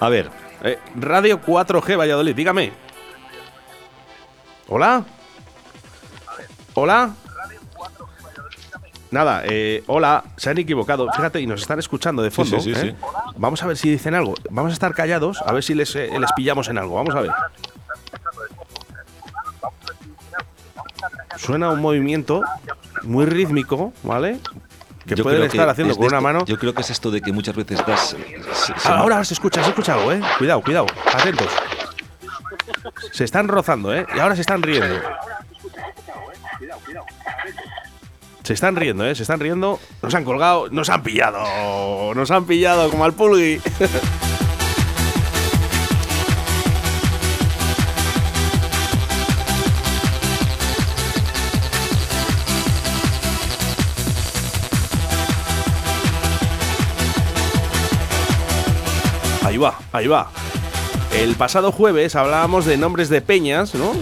[0.00, 0.30] A ver.
[0.62, 2.72] Eh, Radio 4G Valladolid, dígame.
[4.68, 5.04] ¿Hola?
[6.74, 7.10] ¿Hola?
[9.12, 11.06] Nada, eh, hola, se han equivocado.
[11.14, 12.58] Fíjate, y nos están escuchando de Sí, fondo.
[12.60, 12.94] sí, sí, ¿eh?
[13.36, 14.34] Vamos a ver si dicen algo.
[14.50, 16.94] Vamos a estar callados, a ver si les, eh, les pillamos en algo.
[16.96, 17.30] Vamos a ver.
[21.36, 22.42] Suena un movimiento
[23.02, 24.38] muy rítmico, ¿vale?
[25.06, 26.44] Que Yo pueden estar haciendo es con una mano.
[26.46, 28.10] Yo creo que es esto de que muchas veces das.
[28.10, 30.22] se- se- Ah, Ahora se escucha, se escucha algo, ¿eh?
[30.38, 31.48] Cuidado, cuidado, atentos.
[33.12, 34.06] Se están rozando, ¿eh?
[34.14, 34.94] Y ahora se están riendo.
[38.42, 39.14] Se están riendo, ¿eh?
[39.14, 39.78] Se están riendo.
[40.02, 42.12] Nos han colgado, nos han pillado.
[42.14, 43.60] Nos han pillado como al pulgui.
[59.44, 60.30] Ahí va, ahí va.
[61.14, 63.92] El pasado jueves hablábamos de nombres de peñas, ¿no?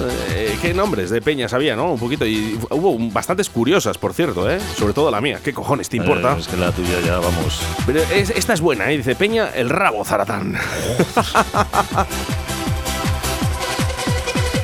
[0.60, 1.92] ¿Qué nombres de peñas había, no?
[1.92, 2.26] Un poquito.
[2.26, 4.58] Y hubo bastantes curiosas, por cierto, ¿eh?
[4.76, 5.40] Sobre todo la mía.
[5.42, 6.34] ¿Qué cojones te importa?
[6.36, 7.60] Eh, es que la tuya ya, vamos.
[7.86, 8.96] Pero es- esta es buena, ¿eh?
[8.98, 10.54] Dice Peña, el rabo Zaratán.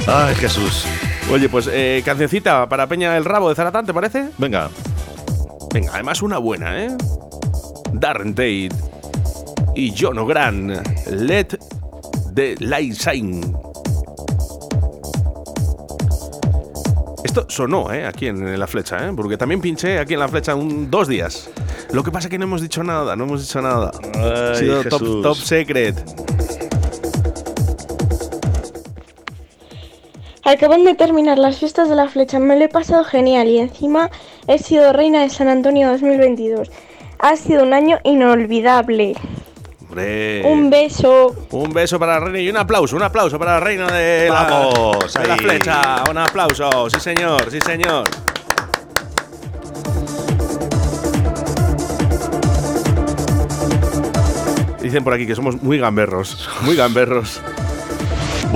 [0.06, 0.84] Ay, Jesús.
[1.32, 4.28] Oye, pues eh, cancioncita para Peña el rabo de Zaratán, ¿te parece?
[4.38, 4.70] Venga.
[5.74, 6.96] Venga, además una buena, ¿eh?
[7.92, 8.68] Darren Tate
[9.74, 10.68] y John O'Gran.
[11.10, 11.58] Let
[12.34, 13.40] the light shine.
[17.36, 18.06] Esto sonó, ¿eh?
[18.06, 19.12] Aquí en la flecha, ¿eh?
[19.14, 21.50] Porque también pinché aquí en la flecha un, dos días.
[21.92, 23.92] Lo que pasa es que no hemos dicho nada, no hemos dicho nada.
[24.14, 25.96] ha sido top, top secret.
[30.44, 34.10] Acaban de terminar las fiestas de la flecha, me lo he pasado genial y encima
[34.46, 36.70] he sido reina de San Antonio 2022.
[37.18, 39.14] Ha sido un año inolvidable.
[39.96, 40.42] Hombre.
[40.44, 41.34] Un beso.
[41.52, 44.42] Un beso para la reina y un aplauso, un aplauso para la reina de la,
[44.42, 46.04] Vamos, de la flecha.
[46.10, 48.06] Un aplauso, sí señor, sí señor.
[54.82, 57.40] Dicen por aquí que somos muy gamberros, muy gamberros.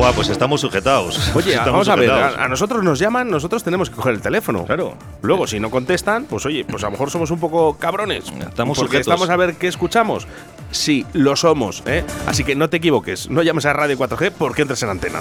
[0.01, 1.31] Buah, pues estamos sujetados.
[1.35, 4.65] Oye, Estamos vamos a ver, a nosotros nos llaman, nosotros tenemos que coger el teléfono.
[4.65, 4.95] Claro.
[5.21, 8.25] Luego, si no contestan, pues oye, pues a lo mejor somos un poco cabrones.
[8.25, 9.13] Estamos porque sujetos.
[9.13, 10.27] estamos a ver qué escuchamos.
[10.71, 12.03] Sí, lo somos, ¿eh?
[12.27, 15.19] Así que no te equivoques, no llames a Radio 4G porque entres en antena.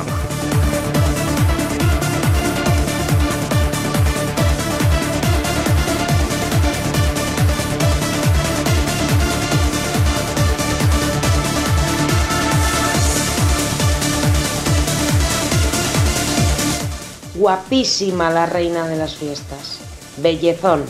[17.40, 19.80] Guapísima la reina de las fiestas.
[20.18, 20.84] Bellezón.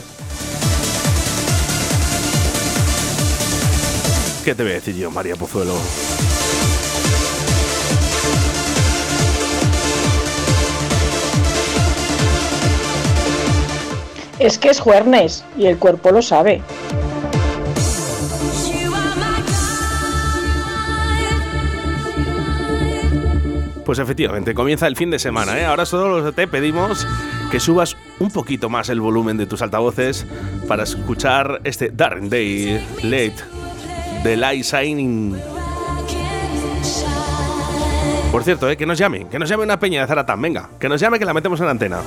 [4.43, 5.75] ¿Qué te voy a decir yo, María Pozuelo?
[14.39, 16.63] Es que es juernes y el cuerpo lo sabe.
[23.89, 25.65] Pues efectivamente, comienza el fin de semana, ¿eh?
[25.65, 27.08] Ahora solo te pedimos
[27.49, 30.28] que subas un poquito más el volumen de tus altavoces
[30.67, 33.38] para escuchar este Darren Day Late
[34.23, 35.41] de Light Shining.
[38.32, 38.78] Por cierto, ¿eh?
[38.78, 41.25] que nos llamen, que nos llame una peña de Zaratán, venga, que nos llame que
[41.25, 42.02] la metemos en la antena.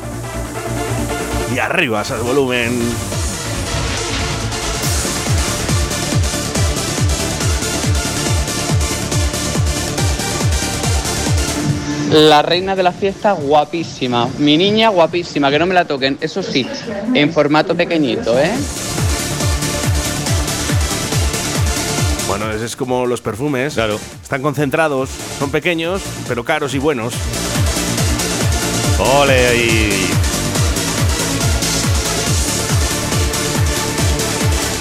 [1.53, 3.22] Y arriba ese volumen.
[12.12, 14.29] La reina de la fiesta, guapísima.
[14.38, 16.18] Mi niña, guapísima, que no me la toquen.
[16.20, 16.66] Eso sí,
[17.14, 18.53] en formato pequeñito, ¿eh?
[22.29, 23.75] Bueno, es, es como los perfumes.
[23.75, 23.98] Claro.
[24.22, 27.14] Están concentrados, son pequeños, pero caros y buenos.
[28.98, 30.09] Ole ahí.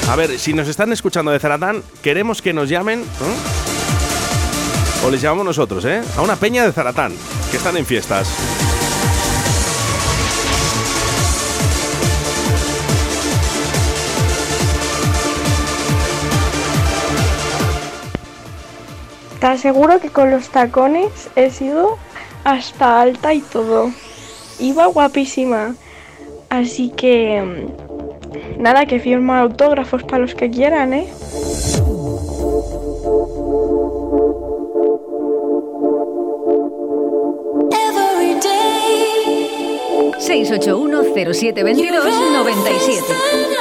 [0.10, 3.00] A ver, si nos están escuchando de Zaratán, queremos que nos llamen.
[3.00, 3.71] ¿no?
[5.06, 6.02] O les llamamos nosotros, ¿eh?
[6.18, 7.14] A una peña de Zaratán,
[7.50, 8.28] que están en fiestas.
[19.40, 21.98] Te aseguro que con los tacones he sido
[22.44, 23.92] hasta alta y todo.
[24.60, 25.76] Iba guapísima.
[26.50, 27.42] Así que...
[27.42, 31.08] mm, Nada, que firma autógrafos para los que quieran, ¿eh?
[41.26, 43.61] 0722 97.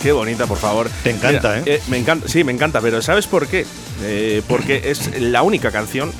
[0.00, 0.02] ¿eh?
[0.02, 0.90] Qué bonita, por favor.
[1.02, 1.82] Te encanta, ¿eh?
[1.88, 3.66] Me encanta, sí, me encanta, pero ¿sabes por qué?
[4.02, 6.12] Eh, porque es la única canción.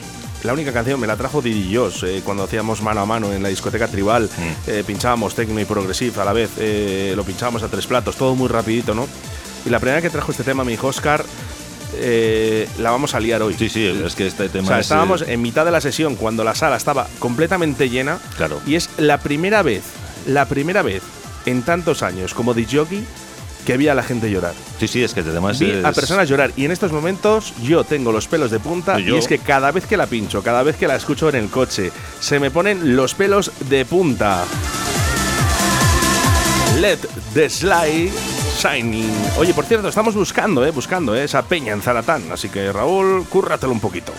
[0.43, 3.43] La única canción me la trajo Didi Josh eh, cuando hacíamos mano a mano en
[3.43, 4.25] la discoteca tribal.
[4.25, 4.71] Mm.
[4.71, 6.51] eh, pinchábamos techno y progressive a la vez.
[6.59, 9.09] eh, lo pinchábamos a tres platos, todo muy rapidito, ¿no?
[9.65, 11.25] Y la primera que trajo este tema, mi hijo Oscar,
[11.97, 13.55] eh, la vamos a liar hoy.
[13.59, 15.81] Sí, sí, es que este tema O sea, es, estábamos eh, en mitad de la
[15.81, 18.19] sesión cuando la sala estaba completamente llena.
[18.37, 18.61] Claro.
[18.67, 19.83] Y es la primera vez,
[20.27, 21.03] la primera vez
[21.47, 23.07] en tantos años como jockey
[23.65, 24.55] que vi a la gente llorar.
[24.79, 28.13] Sí, sí, es que además Vi a personas llorar y en estos momentos yo tengo
[28.13, 30.77] los pelos de punta yo- y es que cada vez que la pincho, cada vez
[30.77, 31.91] que la escucho en el coche,
[32.21, 34.45] se me ponen los pelos de punta.
[36.81, 36.99] Let
[37.35, 38.13] the Sly
[38.61, 39.11] Shining.
[39.39, 43.25] Oye, por cierto, estamos buscando, eh, buscando eh, esa peña en Zaratán, así que Raúl,
[43.29, 44.13] cúrratelo un poquito.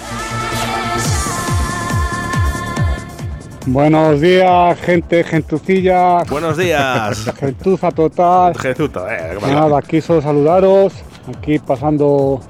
[3.68, 6.24] Buenos días, gente, gentucilla.
[6.30, 7.32] Buenos días.
[7.40, 8.56] Gentuza total.
[8.58, 9.38] Jezuta, eh.
[9.42, 10.94] Nada, aquí solo saludaros.
[11.36, 12.42] Aquí pasando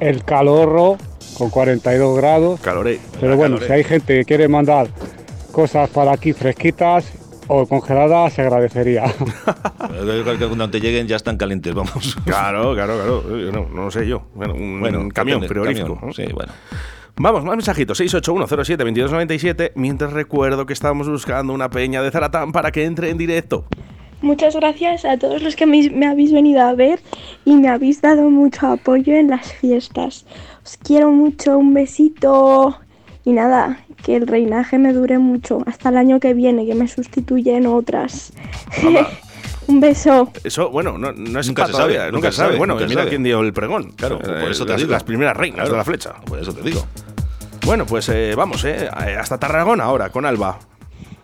[0.00, 0.96] el calorro
[1.38, 2.60] con 42 grados.
[2.60, 2.98] Caloré.
[3.20, 3.66] Pero bueno, caloré.
[3.66, 4.88] si hay gente que quiere mandar
[5.52, 7.12] cosas para aquí fresquitas
[7.46, 9.04] o congeladas, se agradecería.
[10.48, 12.16] Cuando te lleguen ya están calientes, vamos.
[12.24, 13.38] Claro, claro, claro.
[13.38, 14.22] Yo No, no sé yo.
[14.34, 15.94] Bueno, un Bueno, camión depende, frigorífico.
[15.94, 16.12] camión, ¿no?
[16.12, 16.52] Sí, bueno.
[17.16, 18.00] Vamos, más mensajitos.
[18.00, 19.72] 681072297.
[19.74, 23.64] Mientras recuerdo que estábamos buscando una peña de Zaratán para que entre en directo.
[24.20, 27.00] Muchas gracias a todos los que me, me habéis venido a ver
[27.44, 30.24] y me habéis dado mucho apoyo en las fiestas.
[30.64, 32.78] Os quiero mucho, un besito
[33.24, 36.88] y nada, que el reinaje me dure mucho hasta el año que viene, que me
[36.88, 38.32] sustituyen otras.
[39.66, 40.30] un beso.
[40.42, 43.10] Eso, bueno, no, no es Nunca se sabe, nunca se sabe, Bueno, nunca mira sabe.
[43.10, 43.92] quién dio el pregón.
[43.92, 44.92] Claro, por Eh, eso te las, digo.
[44.92, 46.14] las primeras reinas Claro, de la flecha.
[46.26, 46.84] Por eso te digo.
[47.64, 48.88] Bueno, pues eh, vamos, eh,
[49.18, 50.58] hasta Tarragona ahora, con Alba.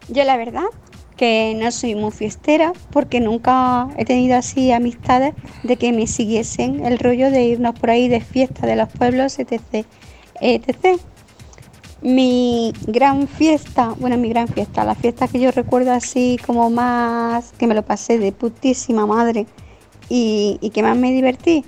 [0.08, 0.64] Yo la verdad
[1.16, 5.34] que no soy muy fiestera porque nunca he tenido así amistades
[5.64, 9.38] de que me siguiesen el rollo de irnos por ahí de fiesta de los pueblos,
[9.38, 9.84] etc.
[10.40, 10.98] etc.
[12.02, 17.52] Mi gran fiesta, bueno, mi gran fiesta, la fiesta que yo recuerdo así como más,
[17.58, 19.46] que me lo pasé de putísima madre
[20.08, 21.64] y, y que más me divertí,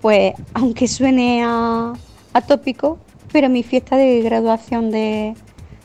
[0.00, 1.94] pues aunque suene a,
[2.32, 2.98] a tópico,
[3.32, 5.34] pero mi fiesta de graduación de,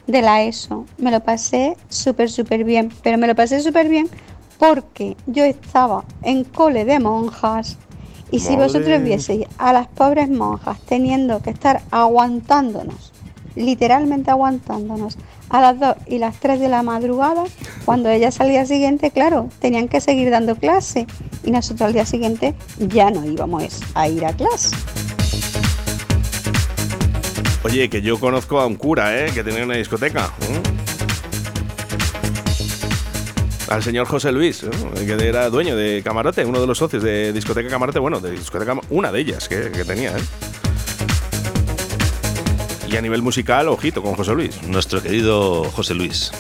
[0.08, 0.86] de la ESO.
[0.98, 2.92] Me lo pasé súper, súper bien.
[3.04, 4.10] Pero me lo pasé súper bien
[4.58, 7.78] porque yo estaba en cole de monjas.
[8.32, 8.66] Y si Madre.
[8.66, 13.14] vosotros vieseis a las pobres monjas teniendo que estar aguantándonos,
[13.58, 15.18] literalmente aguantándonos,
[15.50, 17.44] a las 2 y las 3 de la madrugada,
[17.86, 21.08] cuando ellas al día siguiente, claro, tenían que seguir dando clase.
[21.44, 24.76] Y nosotros al día siguiente ya no íbamos a ir a clase.
[27.64, 29.32] Oye, que yo conozco a un cura, ¿eh?
[29.34, 30.32] Que tenía una discoteca.
[30.42, 30.62] ¿eh?
[33.70, 34.70] Al señor José Luis, ¿eh?
[35.06, 38.80] que era dueño de Camarote, uno de los socios de discoteca Camarote, bueno, de discoteca,
[38.90, 40.22] una de ellas que, que tenía, ¿eh?
[42.98, 44.64] A nivel musical, ojito con José Luis.
[44.64, 46.32] Nuestro querido José Luis.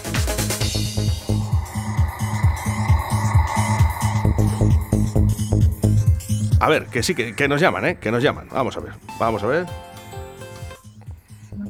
[6.59, 7.97] A ver, que sí, que, que nos llaman, ¿eh?
[7.99, 8.47] Que nos llaman.
[8.51, 9.65] Vamos a ver, vamos a ver.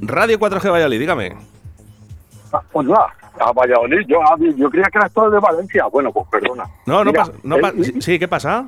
[0.01, 1.35] Radio 4G Valladolid, dígame.
[2.71, 3.07] Pues nada,
[3.39, 4.19] a Valladolid, yo,
[4.55, 5.85] yo creía que era todo de Valencia.
[5.91, 6.63] Bueno, pues perdona.
[6.85, 7.33] No, no pasa.
[7.43, 8.65] No pa- sí, sí, ¿qué pasa?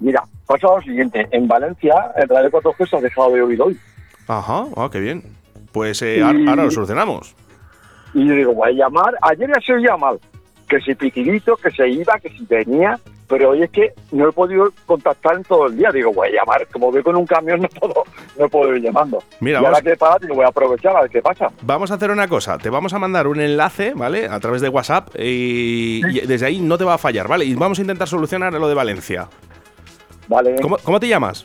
[0.00, 1.28] Mira, pasa lo siguiente.
[1.30, 3.78] En Valencia, el Radio 4G se ha dejado de oír hoy.
[4.28, 5.22] Ajá, ah, qué bien.
[5.72, 7.34] Pues eh, Y- ahora, ahora lo solucionamos.
[8.14, 9.14] Y yo digo, voy a llamar.
[9.22, 10.18] Ayer ya se oía mal.
[10.68, 12.98] Que si piquirito, que se iba, que si venía.
[13.28, 15.90] Pero hoy es que no he podido contactar en todo el día.
[15.92, 16.66] Digo, voy a llamar.
[16.72, 18.04] Como voy con un camión, no puedo,
[18.38, 19.22] no puedo ir llamando.
[19.40, 21.48] Mira, y ahora vamos- que he parado, digo, voy a aprovechar a ver qué pasa.
[21.62, 22.56] Vamos a hacer una cosa.
[22.56, 24.26] Te vamos a mandar un enlace, ¿vale?
[24.28, 27.44] A través de WhatsApp y, y desde ahí no te va a fallar, ¿vale?
[27.44, 29.28] Y vamos a intentar solucionar lo de Valencia.
[30.28, 30.56] Vale.
[30.62, 31.44] ¿Cómo, cómo te llamas?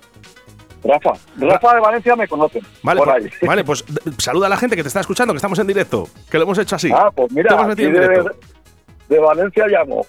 [0.84, 1.12] Rafa.
[1.38, 2.62] Rafa de Valencia me conocen.
[2.82, 3.48] Vale, por pues, ahí.
[3.48, 3.86] vale, pues
[4.18, 6.58] saluda a la gente que te está escuchando, que estamos en directo, que lo hemos
[6.58, 6.92] hecho así.
[6.94, 8.32] Ah, pues mira, de,
[9.10, 10.06] de Valencia llamo.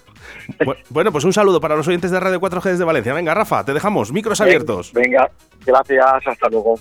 [0.59, 3.13] Bu- Bueno, pues un saludo para los oyentes de Radio 4G desde Valencia.
[3.13, 4.11] Venga, Rafa, te dejamos.
[4.11, 4.91] Micros abiertos.
[4.93, 5.29] Venga,
[5.65, 6.75] gracias, hasta luego.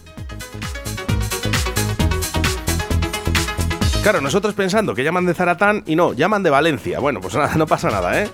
[4.03, 6.99] Claro, nosotros pensando que llaman de Zaratán y no, llaman de Valencia.
[7.01, 8.29] Bueno, pues nada, no pasa nada, ¿eh?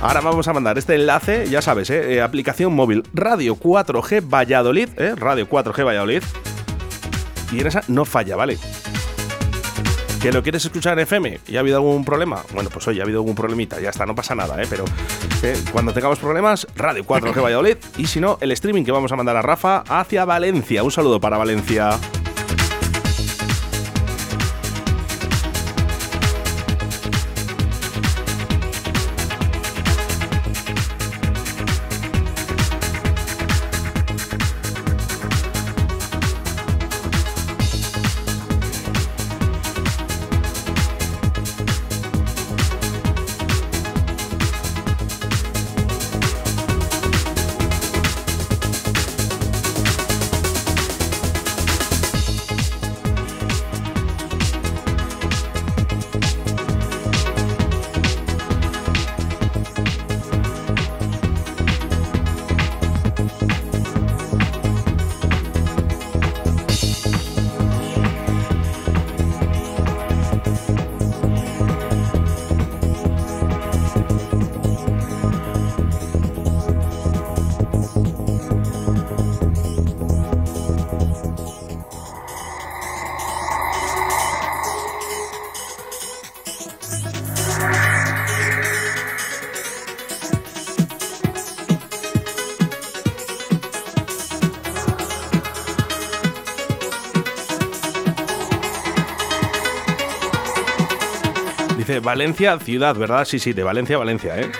[0.00, 2.14] Ahora vamos a mandar este enlace, ya sabes, ¿eh?
[2.14, 5.16] Eh, aplicación móvil Radio 4G Valladolid, ¿eh?
[5.16, 6.22] Radio 4G Valladolid.
[7.50, 8.58] Y en esa no falla, ¿vale?
[10.22, 12.42] ¿Que lo quieres escuchar en FM y ha habido algún problema?
[12.54, 14.66] Bueno, pues hoy ha habido algún problemita, ya está, no pasa nada, ¿eh?
[14.70, 14.84] Pero
[15.42, 17.76] eh, cuando tengamos problemas, Radio 4G Valladolid.
[17.96, 20.84] Y si no, el streaming que vamos a mandar a Rafa hacia Valencia.
[20.84, 21.98] Un saludo para Valencia.
[102.18, 103.24] Valencia, ciudad, ¿verdad?
[103.24, 104.50] Sí, sí, de Valencia a Valencia, ¿eh?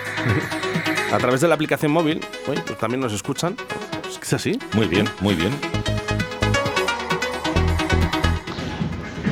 [1.11, 3.57] a través de la aplicación móvil, pues también nos escuchan.
[4.09, 4.57] Es que es así.
[4.71, 5.51] Muy bien, muy bien.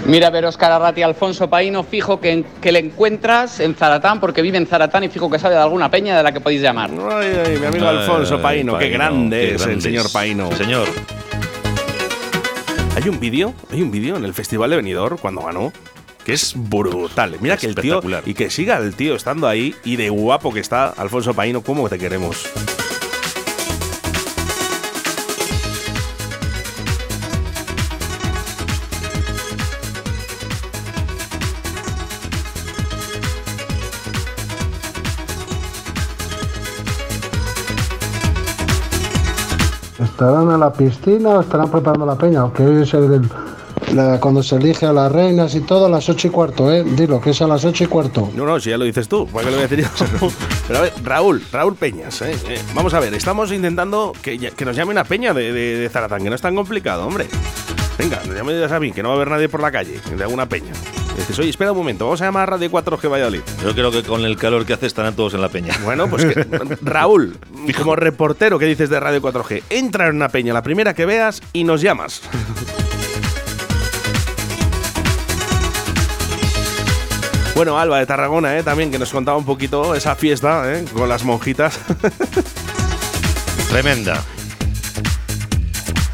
[0.05, 4.57] Mira, ver, Oscar Arrati, Alfonso Paino, fijo que, que le encuentras en Zaratán, porque vive
[4.57, 6.89] en Zaratán y fijo que sabe de alguna peña de la que podéis llamar.
[7.09, 10.51] Ay, ay, mi amigo Alfonso Paino, qué grande es el señor Paino.
[10.51, 10.89] Señor.
[12.97, 15.71] Hay un vídeo, hay un vídeo en el Festival de Benidorm cuando ganó
[16.27, 17.37] que es brutal.
[17.39, 18.23] Mira que el tío Espectacular.
[18.25, 21.87] y que siga el tío estando ahí y de guapo que está Alfonso Paino, cómo
[21.87, 22.45] te queremos.
[39.97, 42.43] ¿Estarán en la piscina o estarán preparando la peña?
[42.43, 43.21] ¿O que es el,
[43.93, 46.83] la- cuando se elige a las reinas y todo a las ocho y cuarto, ¿eh?
[46.83, 48.29] Dilo, que es a las ocho y cuarto.
[48.35, 49.85] No, no, si ya lo dices tú, ¿para qué lo voy a decir
[50.19, 50.29] yo?
[50.67, 52.35] Pero a ver, Raúl, Raúl Peñas, ¿eh?
[52.49, 55.77] Eh, vamos a ver, estamos intentando que, ya- que nos llame una peña de, de,
[55.77, 57.27] de Zaratán, que no es tan complicado, hombre.
[57.97, 60.23] Venga, no llame a mí, que no va a haber nadie por la calle, de
[60.23, 60.71] alguna peña.
[61.17, 63.39] Dices, oye, espera un momento, vamos a llamar a Radio 4G Valladolid.
[63.63, 65.73] Yo creo que con el calor que hace estarán todos en la peña.
[65.83, 66.45] Bueno, pues que,
[66.83, 67.37] Raúl,
[67.75, 71.41] como reportero que dices de Radio 4G, entra en una peña, la primera que veas,
[71.53, 72.21] y nos llamas.
[77.57, 78.61] Bueno, Alba de Tarragona, ¿eh?
[78.61, 80.85] también, que nos contaba un poquito esa fiesta ¿eh?
[80.93, 81.79] con las monjitas.
[83.69, 84.23] Tremenda.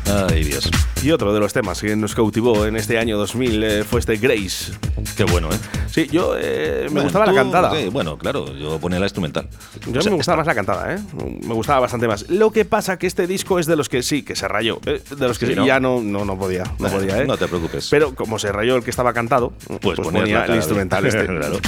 [0.06, 0.70] Ay, Dios.
[1.02, 4.18] Y otro de los temas que nos cautivó en este año 2000 eh, fue este
[4.18, 4.74] Grace.
[5.18, 5.58] Qué bueno, ¿eh?
[5.92, 7.72] Sí, yo eh, me Bueno, gustaba la cantada.
[7.76, 9.48] sí, bueno, claro, yo ponía la instrumental.
[9.88, 11.00] Yo O sea, me gustaba más la cantada, ¿eh?
[11.44, 12.30] Me gustaba bastante más.
[12.30, 14.80] Lo que pasa que este disco es de los que sí, que se rayó.
[14.86, 15.02] ¿eh?
[15.18, 15.66] De los que Sí, sí, ¿no?
[15.66, 16.64] ya no, no, no podía.
[16.80, 17.26] No podía, ¿eh?
[17.26, 17.90] no te preocupes.
[17.90, 21.26] Pero como se rayó el que estaba cantado, pues, ponías ponía el instrumental este.
[21.34, 21.60] Claro.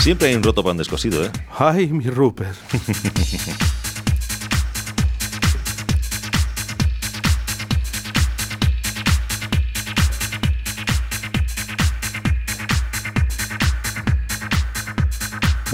[0.00, 1.30] Siempre hay un roto para un descosido, ¿eh?
[1.58, 2.54] Ay, mi Rupert.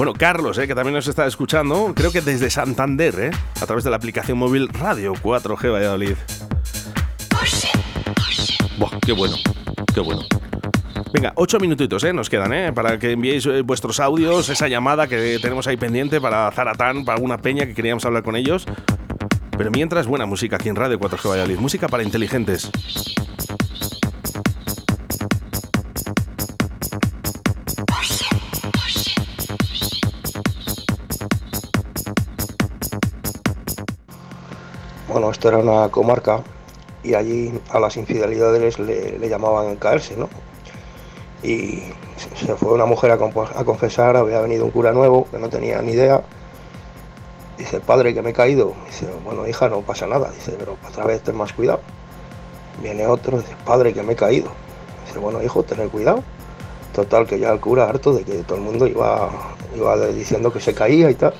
[0.00, 3.30] Bueno, Carlos, eh, que también nos está escuchando, creo que desde Santander, eh,
[3.60, 6.16] a través de la aplicación móvil Radio 4G Valladolid.
[8.78, 9.36] Buah, qué bueno,
[9.92, 10.22] qué bueno.
[11.12, 15.06] Venga, ocho minutitos eh, nos quedan eh, para que enviéis eh, vuestros audios, esa llamada
[15.06, 18.64] que tenemos ahí pendiente para Zaratán, para alguna peña que queríamos hablar con ellos.
[19.58, 22.70] Pero mientras, buena música aquí en Radio 4G Valladolid, música para inteligentes.
[35.20, 36.40] Bueno, esto era una comarca
[37.02, 40.30] y allí a las infidelidades le, llamaban caerse, ¿no?
[41.42, 41.82] Y
[42.16, 45.92] se- fue una mujer a, confesar, había venido un cura nuevo que no tenía ni
[45.92, 46.22] idea.
[47.58, 48.72] Dice, padre, que me he caído.
[49.22, 50.30] Bueno, hija, no pasa nada.
[50.30, 51.80] Dice, pero otra vez ten más cuidado.
[52.80, 54.48] Viene otro, dice, padre, que me he caído.
[55.04, 56.24] Dice, bueno, hijo, tener cuidado.
[56.94, 59.28] Total, que ya el cura, harto de que todo el mundo iba,
[59.76, 61.34] iba diciendo que se caía y tal,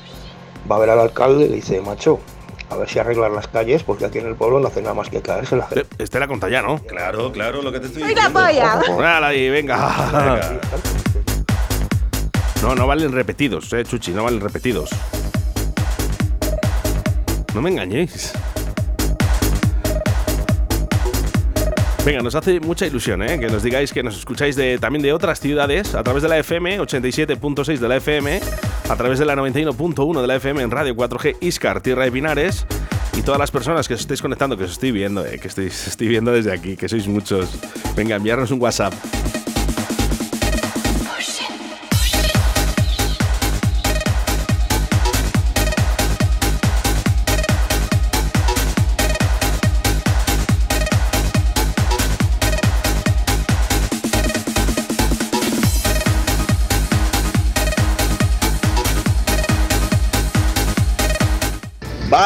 [0.70, 2.20] va a ver al alcalde y le dice, macho,
[2.70, 5.10] a ver si arreglan las calles, porque aquí en el pueblo no hace nada más
[5.10, 5.86] que caerse la gente.
[5.98, 6.78] Este la conta ya, ¿no?
[6.78, 9.26] Claro, claro, lo que te estoy ¡Ay, la polla!
[9.26, 10.60] Ahí, venga.
[12.62, 14.90] No, no valen repetidos, eh, Chuchi, no valen repetidos.
[17.54, 18.32] No me engañéis.
[22.04, 23.38] Venga, nos hace mucha ilusión ¿eh?
[23.38, 26.38] que nos digáis que nos escucháis de, también de otras ciudades a través de la
[26.38, 28.40] FM, 87.6 de la FM,
[28.88, 32.66] a través de la 91.1 de la FM en Radio 4G Iscar, Tierra de Pinares.
[33.18, 36.08] Y todas las personas que os estáis conectando, que os estoy viendo, eh, que estoy
[36.08, 37.50] viendo desde aquí, que sois muchos.
[37.94, 38.94] Venga, enviarnos un WhatsApp.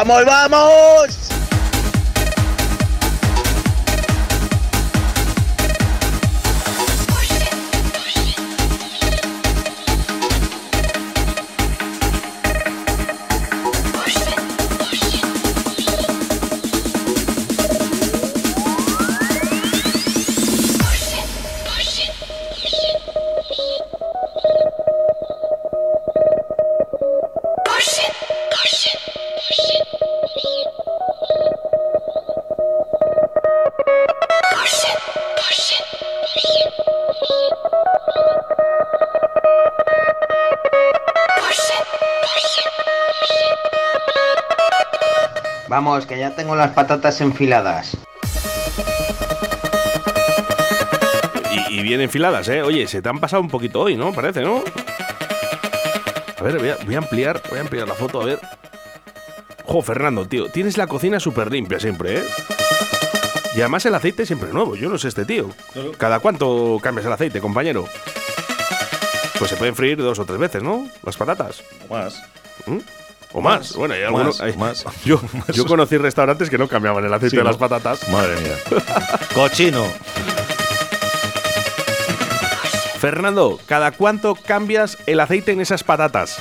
[0.07, 1.24] ¡Vamos, vamos!
[46.45, 47.97] Tengo las patatas enfiladas.
[51.51, 52.61] Y, y bien enfiladas, ¿eh?
[52.61, 54.13] Oye, se te han pasado un poquito hoy, ¿no?
[54.13, 54.63] Parece, ¿no?
[56.39, 58.41] A ver, voy a, voy a ampliar, voy a ampliar la foto, a ver.
[59.65, 62.25] Jo, Fernando, tío, tienes la cocina súper limpia siempre, ¿eh?
[63.57, 65.49] Y además el aceite siempre nuevo, yo no sé este tío.
[65.97, 67.89] ¿Cada cuánto cambias el aceite, compañero?
[69.39, 70.87] Pues se pueden freír dos o tres veces, ¿no?
[71.05, 71.63] Las patatas.
[71.89, 72.23] O más.
[72.67, 72.81] ¿Mm?
[73.37, 73.75] O más.
[73.75, 74.39] Bueno, hay algunos.
[74.39, 74.85] Más, hay- más.
[75.05, 75.21] Yo,
[75.53, 77.49] yo conocí restaurantes que no cambiaban el aceite Sí, de ¿no?
[77.51, 78.09] las patatas.
[78.09, 78.55] Madre mía.
[79.35, 79.85] Cochino.
[83.01, 86.39] Fernando, ¿cada cuánto cambias el aceite en esas patatas?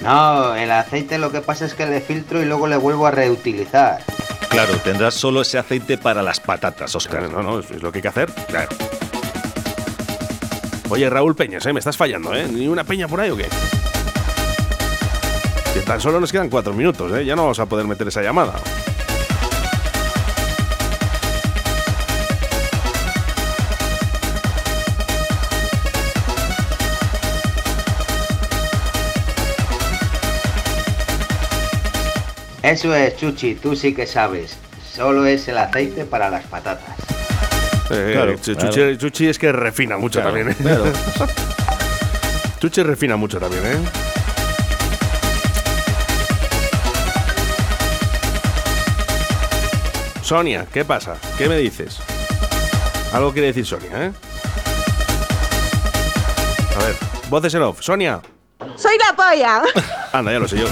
[0.00, 3.12] No, el aceite lo que pasa es que le filtro y luego le vuelvo a
[3.12, 4.02] reutilizar.
[4.48, 7.30] Claro, tendrás solo ese aceite para las patatas, Oscar.
[7.30, 8.32] No, no, es lo que hay que hacer.
[8.48, 8.68] Claro.
[10.92, 11.72] Oye, Raúl Peñas, ¿eh?
[11.72, 12.46] Me estás fallando, ¿eh?
[12.46, 13.48] ¿Ni una peña por ahí o qué?
[15.72, 17.24] Que tan solo nos quedan cuatro minutos, ¿eh?
[17.24, 18.52] Ya no vamos a poder meter esa llamada.
[32.62, 34.58] Eso es, Chuchi, tú sí que sabes.
[34.94, 37.31] Solo es el aceite para las patatas.
[37.92, 38.70] Eh, Claro, Chu- claro.
[38.72, 40.56] Chuchi, Chuchi es que refina mucho Claro, también, ¿eh?
[40.60, 40.84] claro.
[42.60, 43.78] Chuchi refina mucho también, ¿eh?
[50.22, 51.16] Sonia, ¿qué pasa?
[51.36, 51.98] ¿Qué me dices?
[53.12, 54.12] Algo quiere decir Sonia, ¿eh?
[56.76, 56.94] A ver,
[57.28, 57.80] voces en off.
[57.82, 58.20] Sonia.
[58.76, 59.62] Soy la polla.
[60.12, 60.66] Anda, ya lo sé yo.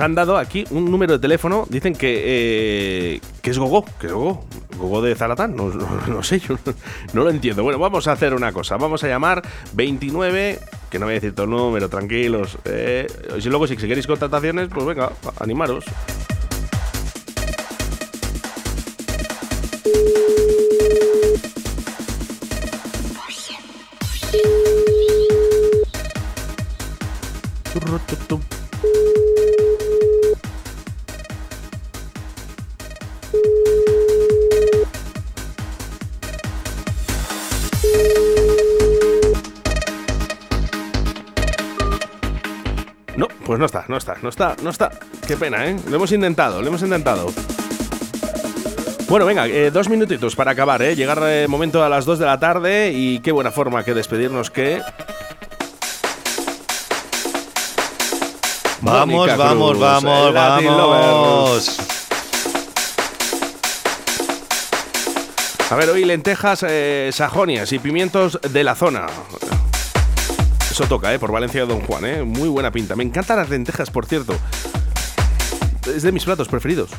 [0.00, 1.66] Han dado aquí un número de teléfono.
[1.68, 2.22] Dicen que,
[3.14, 4.44] eh, que es Gogo, que es Gogo.
[4.78, 5.56] Gogo de Zaratán.
[5.56, 5.68] No,
[6.08, 6.56] no- sé, yo
[7.12, 7.62] no, lo entiendo.
[7.62, 8.76] Bueno, vamos a hacer una cosa.
[8.76, 9.42] Vamos a llamar
[9.74, 10.58] 29,
[10.90, 12.58] que no voy a decir todo número, tranquilos.
[12.64, 13.06] Eh,
[13.38, 15.84] y luego, si queréis contrataciones, pues venga, animaros.
[44.16, 44.90] Está, no está, no está.
[45.26, 45.76] Qué pena, ¿eh?
[45.88, 47.32] Lo hemos intentado, lo hemos intentado.
[49.08, 50.96] Bueno, venga, eh, dos minutitos para acabar, ¿eh?
[50.96, 54.50] Llegar el momento a las 2 de la tarde y qué buena forma que despedirnos
[54.50, 54.80] que...
[58.80, 61.78] Vamos, vamos, vamos, vamos.
[65.70, 69.06] A ver, hoy lentejas eh, sajonias y pimientos de la zona.
[70.76, 71.18] Eso toca, ¿eh?
[71.18, 72.22] Por Valencia de Don Juan, ¿eh?
[72.22, 72.94] Muy buena pinta.
[72.96, 74.36] Me encantan las lentejas, por cierto.
[75.86, 76.90] Es de mis platos preferidos.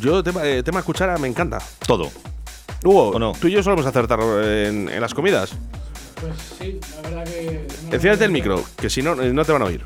[0.00, 1.58] Yo, tema, eh, tema cuchara, me encanta.
[1.86, 2.10] Todo.
[2.82, 5.52] Hugo, tú y yo solemos acertar en, en las comidas.
[6.18, 7.66] Pues sí, la verdad que.
[7.92, 9.84] Enciéndete el micro, que si no, eh, no te van a oír.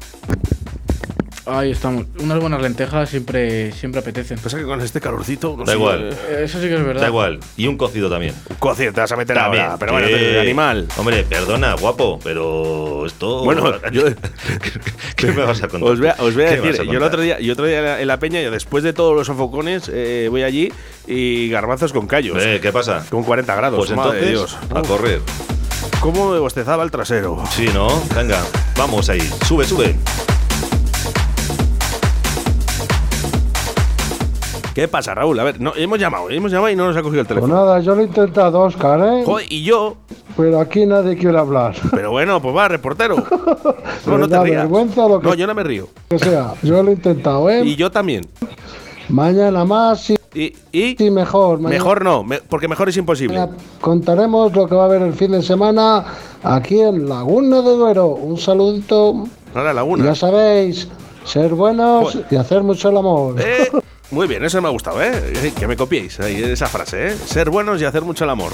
[1.51, 2.05] Ahí estamos.
[2.21, 4.39] Unas buenas lentejas siempre, siempre apetecen.
[4.39, 5.55] Pasa que con este calorcito.
[5.57, 6.11] no Da sé, igual.
[6.29, 7.01] Eh, Eso sí que es verdad.
[7.01, 7.41] Da igual.
[7.57, 8.35] Y un cocido también.
[8.59, 9.65] Cocido, te vas a meter También.
[9.65, 10.87] ahora, pero bueno, de animal.
[10.99, 13.45] Hombre, perdona, guapo, pero esto.
[13.45, 14.05] Bueno, yo-
[15.17, 15.91] ¿Qué me vas a contar?
[15.91, 17.53] Os voy a, os voy a ¿Qué me decir, a yo el otro día, yo
[17.55, 20.73] otro día en la- peña, yo después de todos los sofocones, eh, voy allí
[21.07, 22.37] y garbanzos con callos.
[22.43, 23.07] Eh, ¿Qué pasa?
[23.09, 23.79] Con 40 grados.
[23.79, 24.77] Pues madre entonces, Dios.
[24.77, 25.21] a correr.
[26.01, 27.43] ¿Cómo me bostezaba el trasero?
[27.51, 27.89] Sí, ¿no?
[28.15, 28.43] Venga,
[28.77, 29.21] vamos ahí.
[29.47, 29.95] Sube, sube.
[34.79, 35.41] ¿Qué pasa, Raúl?
[35.41, 37.53] A ver, no, hemos llamado, hemos llamado y no nos ha cogido el Pues teléfono.
[37.53, 39.23] nada, yo lo he intentado, Oscar, ¿eh?
[39.27, 39.97] Joder, y yo,
[40.37, 41.75] Pero aquí nadie quiere hablar.
[41.91, 43.17] pero bueno, pues va, reportero.
[44.07, 44.63] No, te rías.
[44.63, 45.89] vergüenza lo que- No, yo no me río.
[46.09, 47.63] Que sea, yo lo he intentado, ¿eh?
[47.65, 48.25] Y yo también.
[49.09, 50.17] Mañana más y,
[50.71, 51.59] y, sí, mejor.
[51.59, 53.49] Mañana- Mejor no, me- porque mejor es imposible.
[53.81, 56.05] Contaremos lo que va a haber el fin de semana
[56.45, 58.07] aquí en Laguna de Duero.
[58.11, 59.25] Un saludito.
[59.57, 60.05] Ahora Laguna.
[60.05, 60.87] Ya sabéis,
[61.25, 63.35] ser buenos y hacer mucho el amor.
[63.41, 63.69] Eh,
[64.11, 65.33] muy bien, eso me ha gustado, ¿eh?
[65.35, 67.17] Eh, Que me copiéis ahí, esa frase, ¿eh?
[67.27, 68.53] Ser buenos y hacer mucho el amor.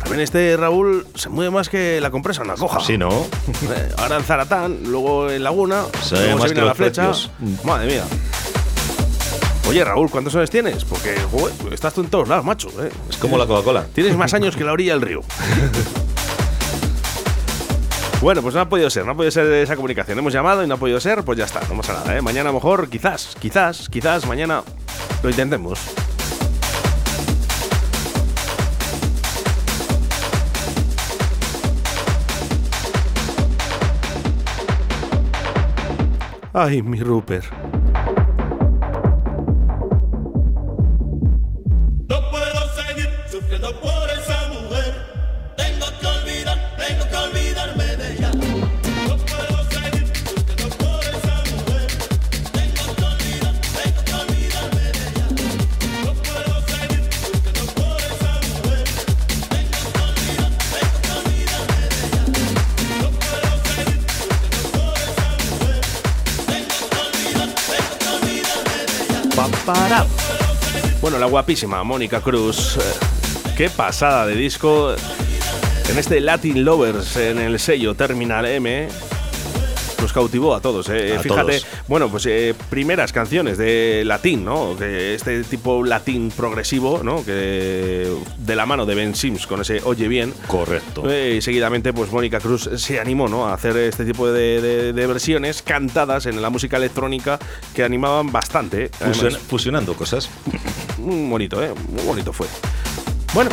[0.00, 2.80] También este Raúl se mueve más que la compresa en la coja.
[2.80, 3.08] Sí, ¿no?
[3.10, 6.74] Eh, Ahora en Zaratán, luego en Laguna, Se luego ve más se que viene la
[6.74, 7.02] flecha.
[7.08, 7.30] precios.
[7.64, 8.04] Madre mía.
[9.68, 10.84] Oye, Raúl, ¿cuántos años tienes?
[10.84, 12.68] Porque, joder, estás tú en todos lados, macho.
[12.84, 12.90] ¿eh?
[13.08, 13.86] Es como la Coca-Cola.
[13.94, 15.20] Tienes más años que la orilla del río.
[18.22, 20.16] Bueno, pues no ha podido ser, no ha podido ser esa comunicación.
[20.16, 22.22] Hemos llamado y no ha podido ser, pues ya está, no pasa nada, ¿eh?
[22.22, 24.62] Mañana a lo mejor, quizás, quizás, quizás, mañana
[25.24, 25.80] lo intentemos.
[36.52, 37.81] Ay, mi Rupert.
[71.42, 72.76] Guapísima Mónica Cruz.
[72.76, 74.94] eh, Qué pasada de disco.
[75.90, 78.86] En este Latin Lovers, en el sello Terminal M.
[80.00, 81.14] Nos cautivó a todos, eh.
[81.16, 81.66] A Fíjate, todos.
[81.86, 84.74] bueno, pues eh, primeras canciones de latín, ¿no?
[84.76, 87.24] Que este tipo latín progresivo, ¿no?
[87.24, 90.32] Que de la mano de Ben Sims con ese Oye Bien.
[90.48, 91.08] Correcto.
[91.08, 93.46] Eh, y seguidamente, pues Mónica Cruz se animó ¿no?
[93.46, 97.38] a hacer este tipo de, de- de versiones cantadas en la música electrónica
[97.74, 98.90] que animaban bastante.
[99.48, 100.28] fusionando cosas.
[101.02, 101.72] Muy bonito, ¿eh?
[101.90, 102.46] Muy bonito fue.
[103.34, 103.50] Bueno,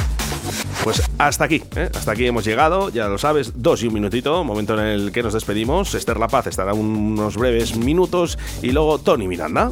[0.84, 1.90] pues hasta aquí, ¿eh?
[1.94, 5.24] hasta aquí hemos llegado, ya lo sabes, dos y un minutito, momento en el que
[5.24, 5.94] nos despedimos.
[5.94, 9.72] Esther La Paz estará unos breves minutos y luego Tony Miranda.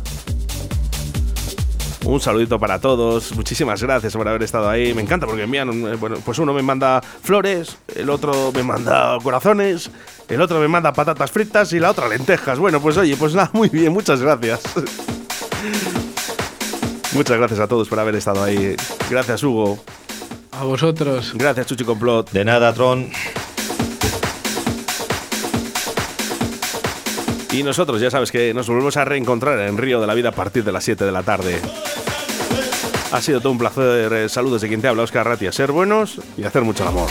[2.05, 4.93] Un saludito para todos, muchísimas gracias por haber estado ahí.
[4.93, 9.17] Me encanta porque envían, eh, bueno, pues uno me manda flores, el otro me manda
[9.21, 9.91] corazones,
[10.29, 12.59] el otro me manda patatas fritas y la otra lentejas.
[12.59, 14.61] Bueno, pues oye, pues nada, muy bien, muchas gracias.
[17.17, 18.75] Muchas gracias a todos por haber estado ahí.
[19.09, 19.79] Gracias, Hugo.
[20.51, 21.31] A vosotros.
[21.33, 22.29] Gracias, Chuchi Complot.
[22.31, 23.09] De nada, Tron.
[27.51, 30.31] Y nosotros, ya sabes que nos volvemos a reencontrar en Río de la Vida a
[30.31, 31.59] partir de las 7 de la tarde.
[33.11, 34.13] Ha sido todo un placer.
[34.13, 35.51] eh, Saludos de quien te habla, Oscar Ratia.
[35.51, 37.07] Ser buenos y hacer mucho el amor.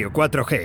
[0.00, 0.60] Radio 4G.